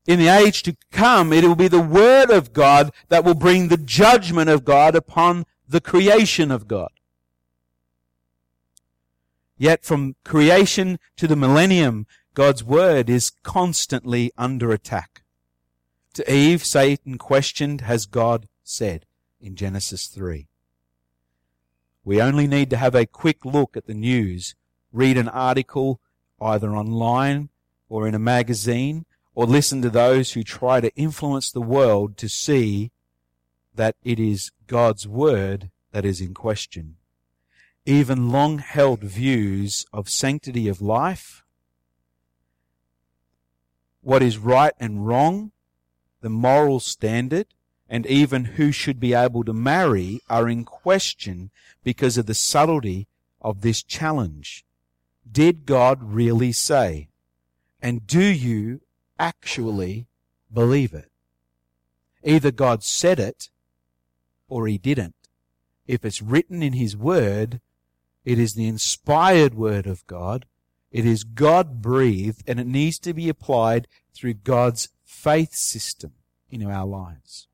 In 0.07 0.19
the 0.19 0.29
age 0.29 0.63
to 0.65 0.77
come, 0.91 1.33
it 1.33 1.45
will 1.45 1.55
be 1.55 1.69
the 1.69 1.81
word 1.81 2.31
of 2.31 2.53
God 2.53 2.93
that 3.09 3.25
will 3.25 3.35
bring 3.35 3.69
the 3.69 3.79
judgment 3.79 4.51
of 4.51 4.65
God 4.65 4.95
upon 4.95 5.47
the 5.67 5.81
creation 5.81 6.51
of 6.51 6.69
God. 6.69 6.91
Yet 9.57 9.85
from 9.85 10.17
creation 10.25 10.99
to 11.17 11.27
the 11.27 11.37
millennium, 11.37 12.07
God's 12.35 12.65
word 12.65 13.09
is 13.09 13.31
constantly 13.43 14.33
under 14.37 14.73
attack. 14.73 15.23
To 16.15 16.33
Eve, 16.33 16.65
Satan 16.65 17.17
questioned, 17.17 17.83
has 17.83 18.07
God 18.07 18.49
said 18.63 19.07
in 19.41 19.57
Genesis 19.57 20.09
3. 20.09 20.49
We 22.05 22.21
only 22.21 22.47
need 22.47 22.69
to 22.71 22.77
have 22.77 22.95
a 22.95 23.07
quick 23.07 23.45
look 23.45 23.77
at 23.77 23.87
the 23.87 23.95
news, 23.95 24.55
read 24.93 25.17
an 25.17 25.29
article 25.29 26.01
either 26.41 26.77
online 26.77 27.49
or 27.89 28.07
in 28.07 28.15
a 28.15 28.19
magazine, 28.19 29.07
or 29.35 29.47
listen 29.47 29.83
to 29.83 29.91
those 29.91 30.33
who 30.33 30.43
try 30.43 30.81
to 30.81 30.95
influence 30.95 31.51
the 31.51 31.61
world 31.61 32.17
to 32.19 32.29
see 32.29 32.93
that 33.75 33.97
it 34.05 34.21
is 34.21 34.53
God's 34.67 35.09
word 35.09 35.71
that 35.93 36.05
is 36.05 36.21
in 36.21 36.35
question. 36.35 36.97
Even 37.87 38.31
long 38.31 38.59
held 38.59 39.01
views 39.01 39.87
of 39.93 40.09
sanctity 40.09 40.69
of 40.69 40.81
life, 40.81 41.45
what 44.03 44.23
is 44.23 44.39
right 44.39 44.75
and 44.79 45.07
wrong, 45.07 45.53
the 46.21 46.31
moral 46.31 46.81
standard, 46.81 47.47
and 47.95 48.07
even 48.07 48.45
who 48.45 48.73
should 48.73 48.99
be 48.99 49.15
able 49.15 49.45
to 49.45 49.53
marry 49.53 50.21
are 50.29 50.49
in 50.49 50.65
question 50.65 51.53
because 51.85 52.19
of 52.19 52.27
the 52.27 52.35
subtlety 52.35 53.07
of 53.41 53.61
this 53.61 53.85
challenge. 53.85 54.65
Did 55.31 55.65
God 55.65 56.03
really 56.03 56.51
say? 56.51 57.07
And 57.81 58.05
do 58.05 58.25
you 58.25 58.81
actually 59.17 60.09
believe 60.53 60.93
it? 60.93 61.09
Either 62.25 62.51
God 62.51 62.83
said 62.83 63.21
it 63.21 63.49
or 64.49 64.67
he 64.67 64.77
didn't. 64.77 65.15
If 65.87 66.05
it's 66.05 66.21
written 66.21 66.65
in 66.65 66.73
his 66.73 66.97
word, 66.97 67.61
it 68.25 68.41
is 68.41 68.55
the 68.55 68.67
inspired 68.67 69.55
word 69.55 69.87
of 69.87 70.05
God. 70.09 70.47
It 70.91 71.07
is 71.07 71.23
God 71.23 71.81
breathed 71.81 72.43
and 72.49 72.59
it 72.59 72.67
needs 72.67 72.99
to 72.99 73.15
be 73.15 73.29
applied 73.29 73.87
through 74.13 74.35
God's 74.35 74.89
faith 75.05 75.55
system 75.55 76.15
in 76.51 76.67
our 76.67 76.87
lives. 76.87 77.47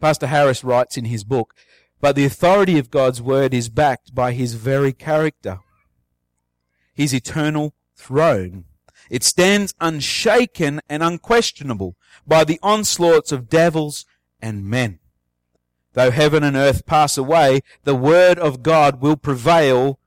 Pastor 0.00 0.26
Harris 0.26 0.62
writes 0.62 0.96
in 0.96 1.06
his 1.06 1.24
book, 1.24 1.54
but 2.00 2.14
the 2.14 2.24
authority 2.24 2.78
of 2.78 2.90
God's 2.90 3.22
word 3.22 3.54
is 3.54 3.68
backed 3.68 4.14
by 4.14 4.32
his 4.32 4.54
very 4.54 4.92
character, 4.92 5.60
his 6.94 7.14
eternal 7.14 7.74
throne. 7.94 8.64
It 9.08 9.22
stands 9.22 9.74
unshaken 9.80 10.80
and 10.88 11.02
unquestionable 11.02 11.96
by 12.26 12.44
the 12.44 12.60
onslaughts 12.62 13.32
of 13.32 13.48
devils 13.48 14.04
and 14.40 14.66
men. 14.66 14.98
Though 15.94 16.10
heaven 16.10 16.42
and 16.42 16.56
earth 16.56 16.84
pass 16.84 17.16
away, 17.16 17.62
the 17.84 17.94
word 17.94 18.38
of 18.38 18.62
God 18.62 19.00
will 19.00 19.16
prevail 19.16 19.98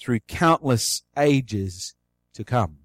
through 0.00 0.20
countless 0.20 1.02
ages 1.16 1.94
to 2.34 2.42
come. 2.42 2.78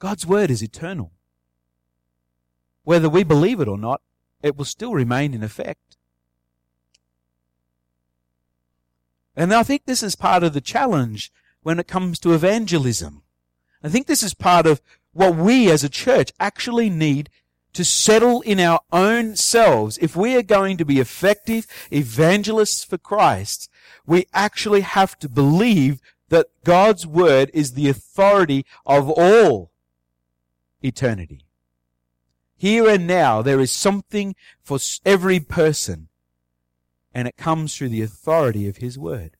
God's 0.00 0.26
word 0.26 0.50
is 0.50 0.62
eternal. 0.62 1.12
Whether 2.82 3.08
we 3.08 3.22
believe 3.22 3.60
it 3.60 3.68
or 3.68 3.78
not, 3.78 4.02
it 4.44 4.56
will 4.56 4.66
still 4.66 4.92
remain 4.92 5.32
in 5.32 5.42
effect. 5.42 5.96
And 9.34 9.52
I 9.52 9.62
think 9.62 9.86
this 9.86 10.02
is 10.02 10.14
part 10.14 10.44
of 10.44 10.52
the 10.52 10.60
challenge 10.60 11.32
when 11.62 11.80
it 11.80 11.88
comes 11.88 12.20
to 12.20 12.34
evangelism. 12.34 13.22
I 13.82 13.88
think 13.88 14.06
this 14.06 14.22
is 14.22 14.34
part 14.34 14.66
of 14.66 14.82
what 15.12 15.34
we 15.34 15.70
as 15.70 15.82
a 15.82 15.88
church 15.88 16.30
actually 16.38 16.90
need 16.90 17.30
to 17.72 17.84
settle 17.84 18.42
in 18.42 18.60
our 18.60 18.80
own 18.92 19.34
selves. 19.34 19.98
If 19.98 20.14
we 20.14 20.36
are 20.36 20.42
going 20.42 20.76
to 20.76 20.84
be 20.84 21.00
effective 21.00 21.66
evangelists 21.90 22.84
for 22.84 22.98
Christ, 22.98 23.70
we 24.06 24.26
actually 24.34 24.82
have 24.82 25.18
to 25.20 25.28
believe 25.28 26.00
that 26.28 26.48
God's 26.64 27.06
word 27.06 27.50
is 27.54 27.72
the 27.72 27.88
authority 27.88 28.66
of 28.84 29.08
all 29.10 29.72
eternity. 30.82 31.46
Here 32.56 32.88
and 32.88 33.06
now, 33.06 33.42
there 33.42 33.60
is 33.60 33.72
something 33.72 34.34
for 34.62 34.78
every 35.04 35.40
person, 35.40 36.08
and 37.12 37.26
it 37.28 37.36
comes 37.36 37.76
through 37.76 37.90
the 37.90 38.02
authority 38.02 38.68
of 38.68 38.78
His 38.78 38.98
Word. 38.98 39.36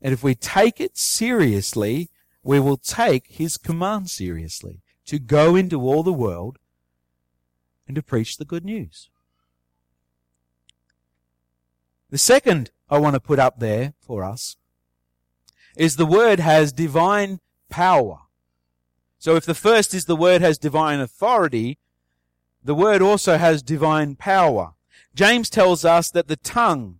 And 0.00 0.12
if 0.12 0.22
we 0.22 0.34
take 0.34 0.80
it 0.80 0.96
seriously, 0.96 2.10
we 2.42 2.60
will 2.60 2.76
take 2.76 3.26
His 3.28 3.56
command 3.56 4.10
seriously 4.10 4.82
to 5.06 5.18
go 5.18 5.56
into 5.56 5.80
all 5.80 6.02
the 6.02 6.12
world 6.12 6.58
and 7.86 7.94
to 7.94 8.02
preach 8.02 8.36
the 8.36 8.44
good 8.44 8.64
news. 8.64 9.10
The 12.10 12.18
second 12.18 12.70
I 12.88 12.98
want 12.98 13.14
to 13.14 13.20
put 13.20 13.38
up 13.38 13.58
there 13.58 13.94
for 14.00 14.24
us 14.24 14.56
is 15.76 15.96
the 15.96 16.06
Word 16.06 16.38
has 16.38 16.72
divine 16.72 17.40
power. 17.68 18.20
So 19.24 19.36
if 19.36 19.46
the 19.46 19.54
first 19.54 19.94
is 19.94 20.04
the 20.04 20.16
word 20.16 20.42
has 20.42 20.58
divine 20.58 21.00
authority, 21.00 21.78
the 22.62 22.74
word 22.74 23.00
also 23.00 23.38
has 23.38 23.62
divine 23.62 24.16
power. 24.16 24.74
James 25.14 25.48
tells 25.48 25.82
us 25.82 26.10
that 26.10 26.28
the 26.28 26.36
tongue, 26.36 26.98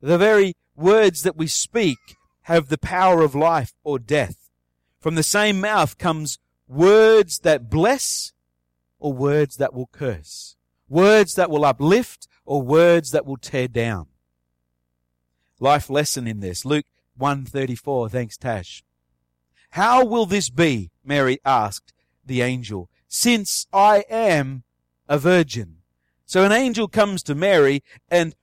the 0.00 0.18
very 0.18 0.54
words 0.74 1.22
that 1.22 1.36
we 1.36 1.46
speak, 1.46 1.98
have 2.50 2.66
the 2.66 2.78
power 2.78 3.22
of 3.22 3.36
life 3.36 3.74
or 3.84 4.00
death. 4.00 4.50
From 4.98 5.14
the 5.14 5.22
same 5.22 5.60
mouth 5.60 5.98
comes 5.98 6.40
words 6.66 7.38
that 7.44 7.70
bless 7.70 8.32
or 8.98 9.12
words 9.12 9.56
that 9.58 9.72
will 9.72 9.88
curse. 9.92 10.56
Words 10.88 11.36
that 11.36 11.48
will 11.48 11.64
uplift 11.64 12.26
or 12.44 12.60
words 12.60 13.12
that 13.12 13.24
will 13.24 13.36
tear 13.36 13.68
down. 13.68 14.08
Life 15.60 15.88
lesson 15.88 16.26
in 16.26 16.40
this. 16.40 16.64
Luke 16.64 16.86
134. 17.16 18.08
Thanks, 18.08 18.36
Tash. 18.36 18.82
How 19.72 20.04
will 20.04 20.26
this 20.26 20.50
be? 20.50 20.90
Mary 21.02 21.38
asked 21.46 21.94
the 22.24 22.42
angel, 22.42 22.90
since 23.08 23.66
I 23.72 24.04
am 24.10 24.64
a 25.08 25.18
virgin. 25.18 25.78
So 26.26 26.44
an 26.44 26.52
angel 26.52 26.88
comes 26.88 27.22
to 27.22 27.34
Mary 27.34 27.82
and, 28.10 28.34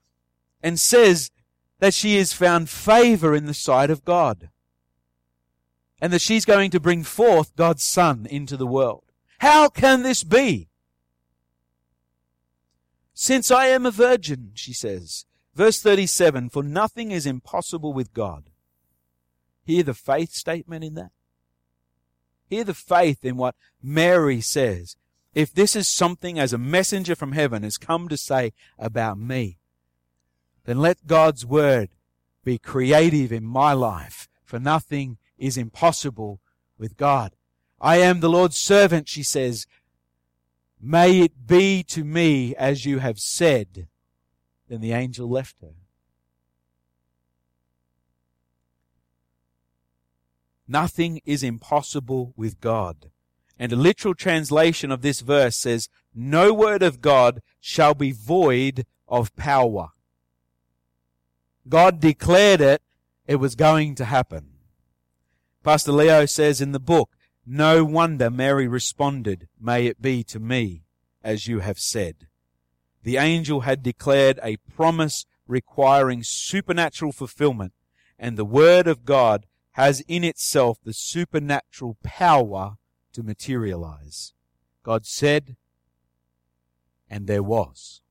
and 0.64 0.80
says 0.80 1.30
that 1.80 1.94
she 1.94 2.18
has 2.18 2.34
found 2.34 2.70
favor 2.70 3.36
in 3.36 3.46
the 3.46 3.54
sight 3.54 3.92
of 3.92 4.04
God. 4.04 4.50
And 6.02 6.12
that 6.14 6.22
she's 6.22 6.46
going 6.46 6.72
to 6.72 6.80
bring 6.80 7.04
forth 7.04 7.56
God's 7.56 7.84
son 7.84 8.26
into 8.30 8.58
the 8.58 8.68
world. 8.68 9.04
How 9.40 9.70
can 9.70 10.02
this 10.02 10.24
be? 10.24 10.70
Since 13.14 13.52
I 13.52 13.68
am 13.68 13.86
a 13.86 13.92
virgin, 13.92 14.52
she 14.56 14.74
says. 14.74 15.26
Verse 15.54 15.80
37, 15.80 16.50
for 16.50 16.64
nothing 16.64 17.12
is 17.12 17.28
impossible 17.28 17.94
with 17.94 18.14
God. 18.14 18.50
Hear 19.64 19.84
the 19.84 19.94
faith 19.94 20.32
statement 20.32 20.84
in 20.84 20.96
that? 20.96 21.12
Hear 22.50 22.64
the 22.64 22.74
faith 22.74 23.24
in 23.24 23.38
what 23.38 23.56
Mary 23.82 24.42
says. 24.42 24.96
If 25.34 25.54
this 25.54 25.76
is 25.76 25.88
something 25.88 26.40
as 26.40 26.52
a 26.52 26.58
messenger 26.58 27.16
from 27.16 27.34
heaven 27.34 27.64
has 27.64 27.78
come 27.78 28.10
to 28.10 28.18
say 28.18 28.54
about 28.78 29.20
me, 29.20 29.60
then 30.66 30.80
let 30.80 31.06
God's 31.06 31.46
word 31.46 31.90
be 32.44 32.58
creative 32.58 33.32
in 33.32 33.44
my 33.44 33.74
life, 33.74 34.28
for 34.44 34.60
nothing 34.60 35.18
is 35.38 35.58
impossible 35.58 36.40
with 36.78 36.98
God. 36.98 37.36
I 37.80 37.98
am 37.98 38.20
the 38.20 38.30
Lord's 38.30 38.58
servant, 38.58 39.08
she 39.08 39.24
says. 39.24 39.68
May 40.82 41.22
it 41.22 41.48
be 41.48 41.84
to 41.84 42.04
me 42.04 42.56
as 42.56 42.86
you 42.86 43.00
have 43.00 43.20
said. 43.20 43.88
Then 44.68 44.82
the 44.82 44.94
angel 44.94 45.30
left 45.30 45.62
her. 45.62 45.74
Nothing 50.72 51.20
is 51.26 51.42
impossible 51.42 52.32
with 52.38 52.62
God. 52.62 53.10
And 53.58 53.74
a 53.74 53.76
literal 53.76 54.14
translation 54.14 54.92
of 54.92 55.02
this 55.02 55.22
verse 55.22 55.58
says, 55.58 55.90
No 56.14 56.54
word 56.54 56.84
of 56.84 57.02
God 57.02 57.42
shall 57.60 57.96
be 57.96 58.12
void 58.12 58.86
of 59.08 59.36
power. 59.36 59.90
God 61.68 62.00
declared 62.00 62.62
it, 62.62 62.84
it 63.26 63.38
was 63.38 63.56
going 63.56 63.96
to 63.96 64.06
happen. 64.06 64.52
Pastor 65.64 65.92
Leo 65.92 66.28
says 66.28 66.62
in 66.62 66.72
the 66.72 66.80
book, 66.80 67.18
No 67.48 67.84
wonder 67.84 68.30
Mary 68.30 68.68
responded, 68.68 69.48
May 69.60 69.88
it 69.88 70.00
be 70.00 70.24
to 70.26 70.40
me 70.40 70.84
as 71.24 71.48
you 71.48 71.62
have 71.62 71.80
said. 71.80 72.28
The 73.02 73.18
angel 73.18 73.62
had 73.62 73.82
declared 73.82 74.40
a 74.44 74.58
promise 74.58 75.26
requiring 75.48 76.22
supernatural 76.24 77.12
fulfillment, 77.12 77.74
and 78.20 78.38
the 78.38 78.46
word 78.46 78.88
of 78.88 79.04
God 79.04 79.48
has 79.80 80.02
in 80.10 80.26
itself 80.26 80.78
the 80.84 80.92
supernatural 80.92 81.96
power 82.04 82.76
to 83.14 83.24
materialize. 83.24 84.34
God 84.84 85.06
said, 85.06 85.56
and 87.10 87.28
there 87.28 87.42
was. 87.42 88.02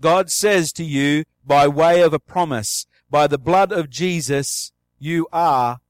God 0.00 0.30
says 0.30 0.72
to 0.72 0.82
you 0.82 1.24
by 1.44 1.68
way 1.68 2.00
of 2.00 2.14
a 2.14 2.18
promise, 2.18 2.86
by 3.10 3.26
the 3.26 3.36
blood 3.36 3.70
of 3.70 3.90
Jesus, 3.90 4.72
you 4.98 5.28
are 5.30 5.80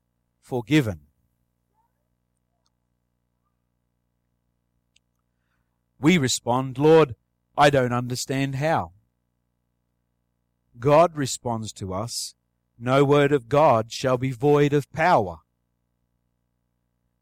forgiven. 0.41 1.03
We 6.01 6.19
respond, 6.19 6.77
Lord, 6.77 7.15
I 7.57 7.71
don't 7.71 7.93
understand 7.93 8.57
how. 8.57 8.91
God 10.81 11.17
responds 11.17 11.73
to 11.75 11.95
us, 11.95 12.35
no 12.79 13.05
word 13.05 13.33
of 13.33 13.49
God 13.49 13.91
shall 13.91 14.19
be 14.19 14.31
void 14.31 14.73
of 14.73 14.91
power. 14.93 15.39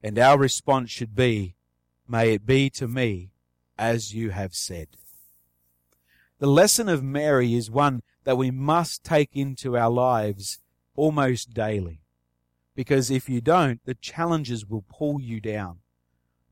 And 0.03 0.19
our 0.19 0.39
response 0.39 0.91
should 0.91 1.15
be, 1.15 1.55
may 2.09 2.35
it 2.35 2.45
be 2.45 2.69
to 2.71 2.87
me 2.87 3.31
as 3.79 4.15
you 4.15 4.31
have 4.31 4.55
said. 4.55 4.89
The 6.39 6.47
lesson 6.47 6.89
of 6.89 7.03
Mary 7.03 7.55
is 7.55 7.71
one 7.71 8.03
that 8.25 8.37
we 8.37 8.51
must 8.51 9.05
take 9.05 9.31
into 9.35 9.77
our 9.77 9.91
lives 9.91 10.59
almost 10.97 11.55
daily. 11.55 12.01
Because 12.75 13.11
if 13.11 13.29
you 13.29 13.41
don't, 13.41 13.81
the 13.85 13.95
challenges 13.95 14.67
will 14.67 14.85
pull 14.89 15.21
you 15.21 15.41
down. 15.41 15.79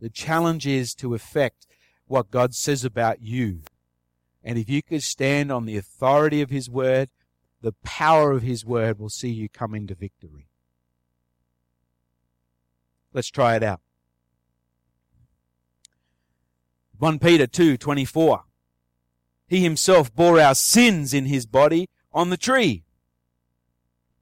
The 0.00 0.08
challenge 0.08 0.66
is 0.66 0.94
to 0.96 1.14
affect 1.14 1.66
what 2.06 2.30
God 2.30 2.54
says 2.54 2.84
about 2.84 3.22
you. 3.22 3.60
And 4.44 4.58
if 4.58 4.68
you 4.68 4.82
could 4.82 5.02
stand 5.02 5.50
on 5.50 5.66
the 5.66 5.76
authority 5.76 6.40
of 6.42 6.50
His 6.50 6.70
Word 6.70 7.08
the 7.62 7.72
power 7.85 8.33
of 8.33 8.42
His 8.42 8.64
Word 8.64 8.98
will 8.98 9.09
see 9.09 9.31
you 9.31 9.48
come 9.48 9.75
into 9.75 9.94
victory. 9.94 10.48
Let's 13.14 13.31
try 13.31 13.57
it 13.57 13.62
out. 13.62 13.81
1 16.98 17.18
Peter 17.18 17.46
2 17.46 17.77
24. 17.77 18.44
He 19.48 19.61
himself 19.61 20.14
bore 20.14 20.40
our 20.40 20.55
sins 20.55 21.12
in 21.12 21.27
his 21.27 21.46
body 21.46 21.88
on 22.12 22.31
the 22.31 22.37
tree, 22.37 22.85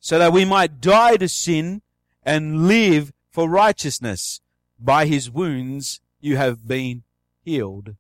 so 0.01 0.19
that 0.19 0.33
we 0.33 0.45
might 0.45 0.81
die 0.81 1.17
to 1.19 1.29
sin 1.29 1.83
and 2.23 2.67
live 2.67 3.13
for 3.31 3.49
righteousness. 3.49 4.41
By 4.79 5.07
his 5.07 5.31
wounds 5.31 6.01
you 6.21 6.37
have 6.37 6.67
been 6.67 7.05
healed. 7.43 7.97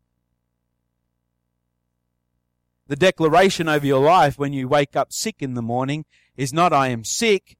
The 2.90 2.96
declaration 2.96 3.68
over 3.68 3.86
your 3.86 4.00
life 4.00 4.36
when 4.36 4.52
you 4.52 4.66
wake 4.66 4.96
up 4.96 5.12
sick 5.12 5.36
in 5.38 5.54
the 5.54 5.62
morning 5.62 6.06
is 6.36 6.52
not 6.52 6.72
I 6.72 6.88
am 6.88 7.04
sick. 7.04 7.56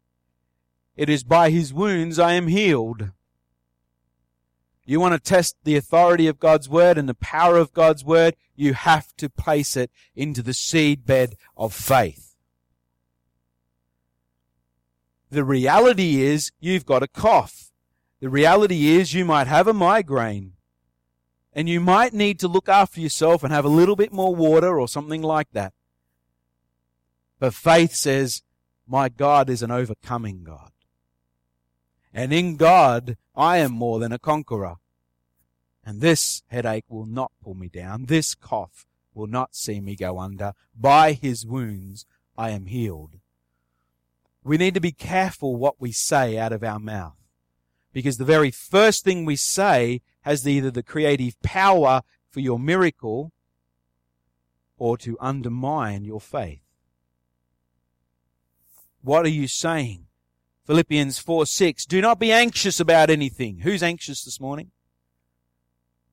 It 0.96 1.08
is 1.08 1.22
by 1.22 1.50
his 1.50 1.72
wounds 1.72 2.18
I 2.18 2.32
am 2.32 2.48
healed. 2.48 3.12
You 4.84 4.98
want 4.98 5.14
to 5.14 5.20
test 5.20 5.54
the 5.62 5.76
authority 5.76 6.26
of 6.26 6.40
God's 6.40 6.68
word 6.68 6.98
and 6.98 7.08
the 7.08 7.14
power 7.14 7.58
of 7.58 7.72
God's 7.72 8.04
word, 8.04 8.34
you 8.56 8.74
have 8.74 9.14
to 9.18 9.30
place 9.30 9.76
it 9.76 9.92
into 10.16 10.42
the 10.42 10.52
seed 10.52 11.06
bed 11.06 11.36
of 11.56 11.72
faith. 11.72 12.34
The 15.30 15.44
reality 15.44 16.22
is 16.22 16.50
you've 16.58 16.86
got 16.86 17.04
a 17.04 17.08
cough. 17.08 17.70
The 18.18 18.28
reality 18.28 18.88
is 18.88 19.14
you 19.14 19.24
might 19.24 19.46
have 19.46 19.68
a 19.68 19.72
migraine. 19.72 20.54
And 21.52 21.68
you 21.68 21.80
might 21.80 22.12
need 22.12 22.38
to 22.40 22.48
look 22.48 22.68
after 22.68 23.00
yourself 23.00 23.42
and 23.42 23.52
have 23.52 23.64
a 23.64 23.68
little 23.68 23.96
bit 23.96 24.12
more 24.12 24.34
water 24.34 24.78
or 24.78 24.86
something 24.86 25.22
like 25.22 25.50
that. 25.52 25.72
But 27.38 27.54
faith 27.54 27.94
says, 27.94 28.42
my 28.86 29.08
God 29.08 29.48
is 29.48 29.62
an 29.62 29.70
overcoming 29.70 30.44
God. 30.44 30.70
And 32.12 32.32
in 32.32 32.56
God, 32.56 33.16
I 33.34 33.58
am 33.58 33.72
more 33.72 33.98
than 33.98 34.12
a 34.12 34.18
conqueror. 34.18 34.76
And 35.84 36.00
this 36.00 36.42
headache 36.48 36.84
will 36.88 37.06
not 37.06 37.32
pull 37.42 37.54
me 37.54 37.68
down. 37.68 38.06
This 38.06 38.34
cough 38.34 38.86
will 39.14 39.26
not 39.26 39.54
see 39.54 39.80
me 39.80 39.96
go 39.96 40.18
under. 40.18 40.52
By 40.78 41.12
his 41.12 41.46
wounds, 41.46 42.04
I 42.36 42.50
am 42.50 42.66
healed. 42.66 43.18
We 44.44 44.56
need 44.56 44.74
to 44.74 44.80
be 44.80 44.92
careful 44.92 45.56
what 45.56 45.80
we 45.80 45.92
say 45.92 46.38
out 46.38 46.52
of 46.52 46.62
our 46.62 46.78
mouth. 46.78 47.16
Because 47.92 48.18
the 48.18 48.24
very 48.24 48.50
first 48.50 49.04
thing 49.04 49.24
we 49.24 49.36
say 49.36 50.00
has 50.22 50.46
either 50.46 50.70
the 50.70 50.82
creative 50.82 51.40
power 51.42 52.02
for 52.28 52.40
your 52.40 52.58
miracle 52.58 53.32
or 54.78 54.96
to 54.98 55.16
undermine 55.20 56.04
your 56.04 56.20
faith. 56.20 56.62
What 59.02 59.24
are 59.24 59.30
you 59.30 59.48
saying? 59.48 60.06
Philippians 60.66 61.18
4 61.18 61.46
6. 61.46 61.86
Do 61.86 62.00
not 62.00 62.18
be 62.18 62.32
anxious 62.32 62.80
about 62.80 63.10
anything. 63.10 63.60
Who's 63.60 63.82
anxious 63.82 64.24
this 64.24 64.40
morning? 64.40 64.70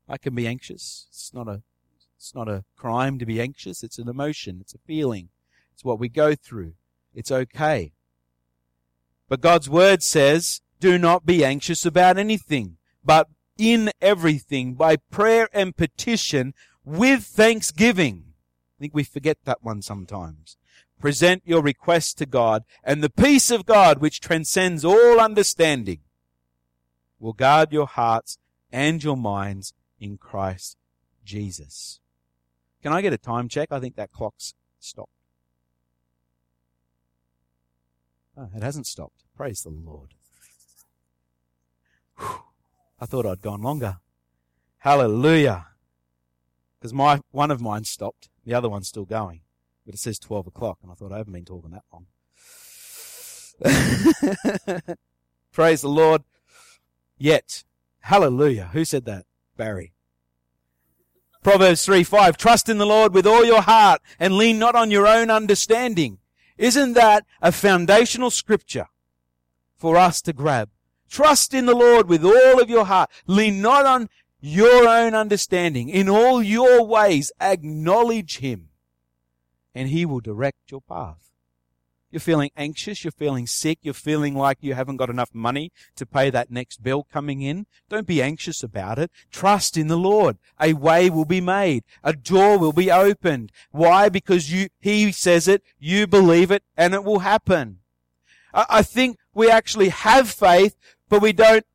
I 0.10 0.18
can 0.18 0.34
be 0.34 0.48
anxious. 0.48 1.08
It's 1.10 1.34
not 1.34 1.48
a, 1.48 1.62
it's 2.18 2.34
not 2.34 2.48
a 2.48 2.64
crime 2.76 3.20
to 3.20 3.26
be 3.26 3.42
anxious. 3.42 3.84
It's 3.84 4.00
an 4.00 4.08
emotion. 4.08 4.60
It's 4.62 4.74
a 4.74 4.80
feeling. 4.80 5.30
It's 5.74 5.84
what 5.84 6.00
we 6.00 6.10
go 6.10 6.34
through. 6.34 6.74
It's 7.14 7.32
okay. 7.32 7.92
But 9.30 9.42
God's 9.42 9.70
word 9.70 10.02
says, 10.02 10.62
do 10.80 10.98
not 10.98 11.26
be 11.26 11.44
anxious 11.44 11.86
about 11.86 12.18
anything, 12.18 12.78
but 13.04 13.28
in 13.58 13.92
everything 14.02 14.74
by 14.74 14.96
prayer 14.96 15.50
and 15.54 15.76
petition 15.76 16.54
with 16.84 17.24
thanksgiving. 17.24 18.34
I 18.78 18.80
think 18.80 18.94
we 18.94 19.04
forget 19.04 19.38
that 19.46 19.64
one 19.64 19.82
sometimes. 19.82 20.58
Present 21.00 21.44
your 21.46 21.62
requests 21.62 22.14
to 22.16 22.26
God 22.26 22.64
and 22.84 23.04
the 23.04 23.10
peace 23.10 23.52
of 23.52 23.66
God 23.66 24.00
which 24.00 24.20
transcends 24.20 24.84
all 24.84 25.20
understanding 25.20 26.00
will 27.20 27.34
guard 27.34 27.72
your 27.72 27.88
hearts 27.88 28.38
and 28.72 29.04
your 29.04 29.18
minds 29.18 29.74
in 30.00 30.18
Christ 30.18 30.78
Jesus. 31.24 32.00
Can 32.82 32.94
I 32.94 33.02
get 33.02 33.14
a 33.14 33.18
time 33.18 33.50
check? 33.50 33.72
I 33.72 33.80
think 33.80 33.96
that 33.96 34.12
clock's 34.12 34.54
stopped. 34.80 35.12
Oh, 38.38 38.50
it 38.56 38.62
hasn't 38.62 38.86
stopped. 38.86 39.24
Praise 39.36 39.64
the 39.64 39.70
Lord. 39.70 40.14
Whew. 42.18 42.44
I 43.00 43.06
thought 43.06 43.26
I'd 43.26 43.42
gone 43.42 43.62
longer. 43.62 43.98
Hallelujah. 44.80 45.68
Because 46.80 46.94
my, 46.94 47.22
one 47.32 47.52
of 47.52 47.62
mine 47.62 47.84
stopped. 47.84 48.30
The 48.46 48.54
other 48.54 48.70
one's 48.70 48.88
still 48.88 49.06
going. 49.06 49.42
But 49.86 49.96
it 49.96 50.00
says 50.00 50.20
12 50.20 50.48
o'clock 50.48 50.80
and 50.82 50.92
I 50.92 50.96
thought 50.96 51.12
I 51.12 51.18
haven't 51.18 51.34
been 51.34 51.46
talking 51.46 51.72
that 51.72 51.84
long. 51.92 52.08
Praise 55.52 55.82
the 55.82 55.90
Lord. 55.90 56.24
Yet. 57.18 57.64
Hallelujah. 58.02 58.70
Who 58.74 58.86
said 58.86 59.06
that? 59.06 59.26
Barry. 59.56 59.94
Proverbs 61.44 61.86
3 61.86 62.04
5. 62.04 62.38
Trust 62.38 62.70
in 62.70 62.78
the 62.78 62.86
Lord 62.86 63.14
with 63.14 63.26
all 63.26 63.46
your 63.46 63.62
heart 63.62 64.02
and 64.20 64.38
lean 64.38 64.60
not 64.60 64.76
on 64.76 64.92
your 64.92 65.08
own 65.08 65.30
understanding. 65.30 66.20
Isn't 66.58 66.94
that 66.94 67.26
a 67.42 67.52
foundational 67.52 68.32
scripture 68.32 68.88
for 69.76 69.98
us 69.98 70.22
to 70.24 70.34
grab? 70.34 70.70
Trust 71.10 71.54
in 71.54 71.66
the 71.66 71.76
Lord 71.76 72.08
with 72.08 72.24
all 72.24 72.62
of 72.62 72.70
your 72.70 72.86
heart. 72.86 73.10
Lean 73.26 73.62
not 73.62 73.86
on 73.86 74.10
your 74.40 74.88
own 74.88 75.14
understanding. 75.14 75.90
In 75.90 76.10
all 76.10 76.42
your 76.44 76.86
ways, 76.86 77.32
acknowledge 77.40 78.40
Him 78.40 78.70
and 79.74 79.90
He 79.90 80.06
will 80.06 80.20
direct 80.20 80.72
your 80.72 80.82
path. 80.82 81.28
You're 82.10 82.20
feeling 82.22 82.52
anxious, 82.56 83.04
you're 83.04 83.12
feeling 83.12 83.46
sick, 83.48 83.80
you're 83.82 83.94
feeling 83.94 84.34
like 84.34 84.60
you 84.62 84.74
haven't 84.74 84.96
got 84.96 85.10
enough 85.10 85.30
money 85.34 85.72
to 85.98 86.06
pay 86.06 86.30
that 86.30 86.50
next 86.50 86.82
bill 86.82 87.06
coming 87.12 87.42
in. 87.42 87.66
Don't 87.90 88.08
be 88.08 88.22
anxious 88.22 88.64
about 88.64 88.98
it. 88.98 89.12
Trust 89.30 89.76
in 89.76 89.88
the 89.88 89.98
Lord. 89.98 90.38
A 90.60 90.74
way 90.74 91.10
will 91.10 91.26
be 91.26 91.42
made. 91.42 91.84
A 92.04 92.14
door 92.14 92.58
will 92.58 92.72
be 92.72 92.90
opened. 92.90 93.52
Why? 93.72 94.08
Because 94.08 94.52
you, 94.52 94.70
He 94.80 95.12
says 95.12 95.48
it, 95.48 95.64
you 95.80 96.08
believe 96.08 96.50
it, 96.50 96.64
and 96.78 96.94
it 96.94 97.04
will 97.04 97.20
happen. 97.20 97.80
I, 98.54 98.66
I 98.70 98.82
think 98.82 99.18
we 99.34 99.52
actually 99.52 99.90
have 99.90 100.30
faith, 100.30 100.76
but 101.10 101.22
we 101.22 101.34
don't 101.34 101.66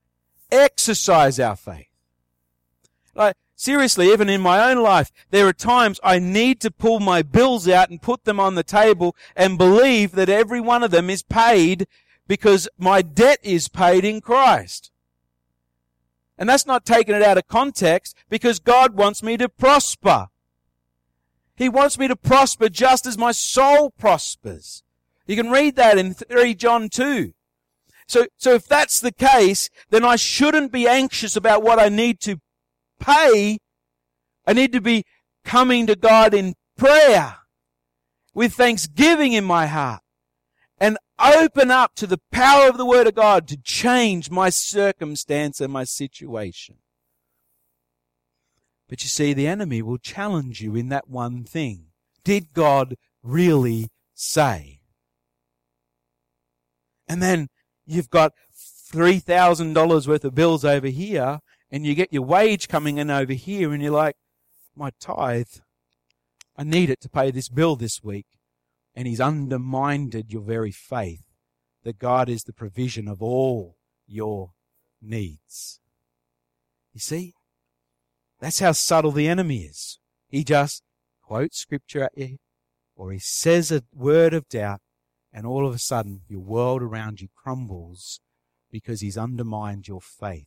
exercise 0.50 1.40
our 1.40 1.56
faith. 1.56 1.88
Like, 3.14 3.36
seriously, 3.54 4.12
even 4.12 4.28
in 4.28 4.40
my 4.40 4.70
own 4.70 4.82
life, 4.82 5.10
there 5.30 5.46
are 5.46 5.52
times 5.52 6.00
I 6.02 6.18
need 6.18 6.60
to 6.60 6.70
pull 6.70 7.00
my 7.00 7.22
bills 7.22 7.68
out 7.68 7.90
and 7.90 8.00
put 8.00 8.24
them 8.24 8.40
on 8.40 8.54
the 8.54 8.62
table 8.62 9.16
and 9.36 9.58
believe 9.58 10.12
that 10.12 10.28
every 10.28 10.60
one 10.60 10.82
of 10.82 10.90
them 10.90 11.10
is 11.10 11.22
paid 11.22 11.86
because 12.26 12.68
my 12.78 13.02
debt 13.02 13.38
is 13.42 13.68
paid 13.68 14.04
in 14.04 14.20
Christ. 14.20 14.90
And 16.38 16.48
that's 16.48 16.66
not 16.66 16.84
taking 16.84 17.14
it 17.14 17.22
out 17.22 17.38
of 17.38 17.46
context 17.46 18.16
because 18.28 18.58
God 18.58 18.94
wants 18.94 19.22
me 19.22 19.36
to 19.36 19.48
prosper. 19.48 20.28
He 21.54 21.68
wants 21.68 21.98
me 21.98 22.08
to 22.08 22.16
prosper 22.16 22.68
just 22.68 23.06
as 23.06 23.18
my 23.18 23.32
soul 23.32 23.90
prospers. 23.90 24.82
You 25.26 25.36
can 25.36 25.50
read 25.50 25.76
that 25.76 25.98
in 25.98 26.14
3 26.14 26.54
John 26.54 26.88
2. 26.88 27.34
So, 28.12 28.26
so 28.36 28.52
if 28.52 28.66
that's 28.66 29.00
the 29.00 29.10
case, 29.10 29.70
then 29.88 30.04
I 30.04 30.16
shouldn't 30.16 30.70
be 30.70 30.86
anxious 30.86 31.34
about 31.34 31.62
what 31.62 31.78
I 31.78 31.88
need 31.88 32.20
to 32.20 32.36
pay. 33.00 33.56
I 34.46 34.52
need 34.52 34.70
to 34.72 34.82
be 34.82 35.04
coming 35.46 35.86
to 35.86 35.96
God 35.96 36.34
in 36.34 36.52
prayer 36.76 37.38
with 38.34 38.52
thanksgiving 38.52 39.32
in 39.32 39.44
my 39.44 39.64
heart 39.64 40.02
and 40.78 40.98
open 41.18 41.70
up 41.70 41.94
to 41.94 42.06
the 42.06 42.20
power 42.30 42.68
of 42.68 42.76
the 42.76 42.84
Word 42.84 43.06
of 43.06 43.14
God 43.14 43.48
to 43.48 43.56
change 43.56 44.30
my 44.30 44.50
circumstance 44.50 45.58
and 45.58 45.72
my 45.72 45.84
situation. 45.84 46.76
But 48.90 49.02
you 49.02 49.08
see, 49.08 49.32
the 49.32 49.46
enemy 49.46 49.80
will 49.80 49.96
challenge 49.96 50.60
you 50.60 50.76
in 50.76 50.90
that 50.90 51.08
one 51.08 51.44
thing. 51.44 51.86
Did 52.24 52.52
God 52.52 52.96
really 53.22 53.88
say? 54.12 54.80
And 57.08 57.22
then 57.22 57.48
you've 57.86 58.10
got 58.10 58.32
$3,000 58.92 60.06
worth 60.06 60.24
of 60.24 60.34
bills 60.34 60.64
over 60.64 60.88
here 60.88 61.40
and 61.70 61.86
you 61.86 61.94
get 61.94 62.12
your 62.12 62.22
wage 62.22 62.68
coming 62.68 62.98
in 62.98 63.10
over 63.10 63.32
here 63.32 63.72
and 63.72 63.82
you're 63.82 63.92
like, 63.92 64.16
my 64.76 64.90
tithe, 65.00 65.46
I 66.56 66.64
need 66.64 66.90
it 66.90 67.00
to 67.00 67.08
pay 67.08 67.30
this 67.30 67.48
bill 67.48 67.76
this 67.76 68.02
week. 68.02 68.26
And 68.94 69.08
he's 69.08 69.20
undermined 69.20 70.14
your 70.28 70.42
very 70.42 70.70
faith 70.70 71.22
that 71.82 71.98
God 71.98 72.28
is 72.28 72.44
the 72.44 72.52
provision 72.52 73.08
of 73.08 73.22
all 73.22 73.76
your 74.06 74.52
needs. 75.00 75.80
You 76.92 77.00
see? 77.00 77.34
That's 78.38 78.58
how 78.58 78.72
subtle 78.72 79.12
the 79.12 79.28
enemy 79.28 79.60
is. 79.60 79.98
He 80.28 80.44
just 80.44 80.82
quotes 81.22 81.58
scripture 81.58 82.04
at 82.04 82.16
you, 82.16 82.38
or 82.94 83.12
he 83.12 83.18
says 83.18 83.72
a 83.72 83.82
word 83.94 84.34
of 84.34 84.48
doubt, 84.48 84.80
and 85.32 85.46
all 85.46 85.66
of 85.66 85.74
a 85.74 85.78
sudden 85.78 86.22
your 86.28 86.40
world 86.40 86.82
around 86.82 87.20
you 87.20 87.28
crumbles 87.34 88.20
because 88.70 89.00
he's 89.00 89.18
undermined 89.18 89.88
your 89.88 90.00
faith. 90.00 90.46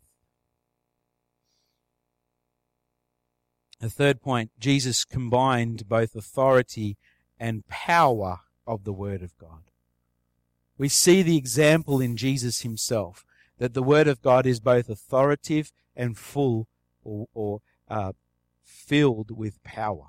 The 3.80 3.89
third 3.89 4.21
point, 4.21 4.52
Jesus 4.58 5.06
combined 5.06 5.88
both 5.88 6.15
authority 6.15 6.98
and 7.39 7.67
power 7.67 8.39
of 8.65 8.84
the 8.84 8.93
Word 8.93 9.21
of 9.21 9.38
God. 9.38 9.63
We 10.78 10.89
see 10.89 11.21
the 11.21 11.38
example 11.38 12.02
in 12.02 12.17
Jesus 12.17 12.62
himself 12.62 13.26
that 13.58 13.74
the 13.74 13.84
Word 13.84 14.08
of 14.08 14.21
God 14.21 14.45
is 14.45 14.60
both 14.60 14.89
authoritative 14.89 15.71
and 15.95 16.17
full 16.17 16.67
or, 17.04 17.28
or 17.34 17.62
uh, 17.89 18.13
filled 18.63 19.32
with 19.32 19.63
power. 19.63 20.08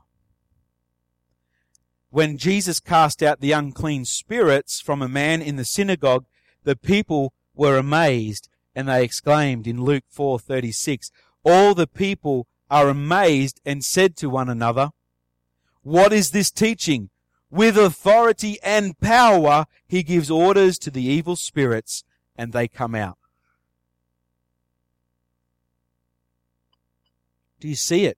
When 2.17 2.39
Jesus 2.39 2.81
cast 2.81 3.23
out 3.23 3.41
the 3.41 3.53
unclean 3.53 4.07
spirits 4.07 4.81
from 4.81 5.03
a 5.03 5.07
man 5.07 5.43
in 5.43 5.57
the 5.57 5.67
synagogue, 5.67 6.25
the 6.65 6.75
people 6.75 7.35
were 7.55 7.77
amazed 7.77 8.49
and 8.75 8.89
they 8.89 9.05
exclaimed 9.05 9.67
in 9.67 9.85
Luke 9.85 10.05
4:36, 10.11 11.11
all 11.45 11.75
the 11.75 11.87
people 11.87 12.47
are 12.71 12.89
amazed 12.89 13.61
and 13.67 13.85
said 13.85 14.17
to 14.17 14.31
one 14.31 14.49
another, 14.49 14.93
What 15.83 16.11
is 16.15 16.31
this 16.31 16.51
teaching? 16.51 17.11
With 17.51 17.77
authority 17.77 18.59
and 18.63 18.99
power, 18.99 19.67
he 19.87 20.03
gives 20.03 20.31
orders 20.31 20.79
to 20.79 20.91
the 20.91 21.05
evil 21.05 21.37
spirits 21.37 22.03
and 22.35 22.55
they 22.55 22.67
come 22.67 22.95
out. 22.95 23.19
Do 27.61 27.69
you 27.69 27.77
see 27.77 28.07
it? 28.07 28.17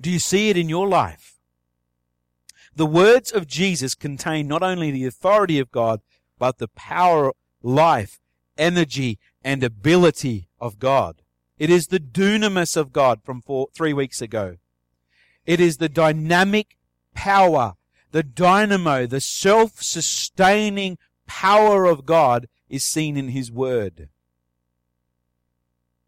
Do 0.00 0.10
you 0.10 0.18
see 0.18 0.48
it 0.48 0.56
in 0.56 0.70
your 0.70 0.88
life? 0.88 1.33
The 2.76 2.86
words 2.86 3.30
of 3.30 3.46
Jesus 3.46 3.94
contain 3.94 4.48
not 4.48 4.62
only 4.62 4.90
the 4.90 5.06
authority 5.06 5.58
of 5.58 5.70
God, 5.70 6.00
but 6.38 6.58
the 6.58 6.68
power, 6.68 7.32
life, 7.62 8.18
energy, 8.58 9.18
and 9.44 9.62
ability 9.62 10.48
of 10.60 10.78
God. 10.78 11.22
It 11.58 11.70
is 11.70 11.86
the 11.86 12.00
dunamis 12.00 12.76
of 12.76 12.92
God 12.92 13.20
from 13.22 13.42
four, 13.42 13.68
three 13.74 13.92
weeks 13.92 14.20
ago. 14.20 14.56
It 15.46 15.60
is 15.60 15.76
the 15.76 15.88
dynamic 15.88 16.76
power, 17.14 17.74
the 18.10 18.22
dynamo, 18.22 19.06
the 19.06 19.20
self-sustaining 19.20 20.98
power 21.26 21.84
of 21.84 22.06
God 22.06 22.48
is 22.68 22.82
seen 22.82 23.16
in 23.16 23.28
His 23.28 23.52
Word. 23.52 24.08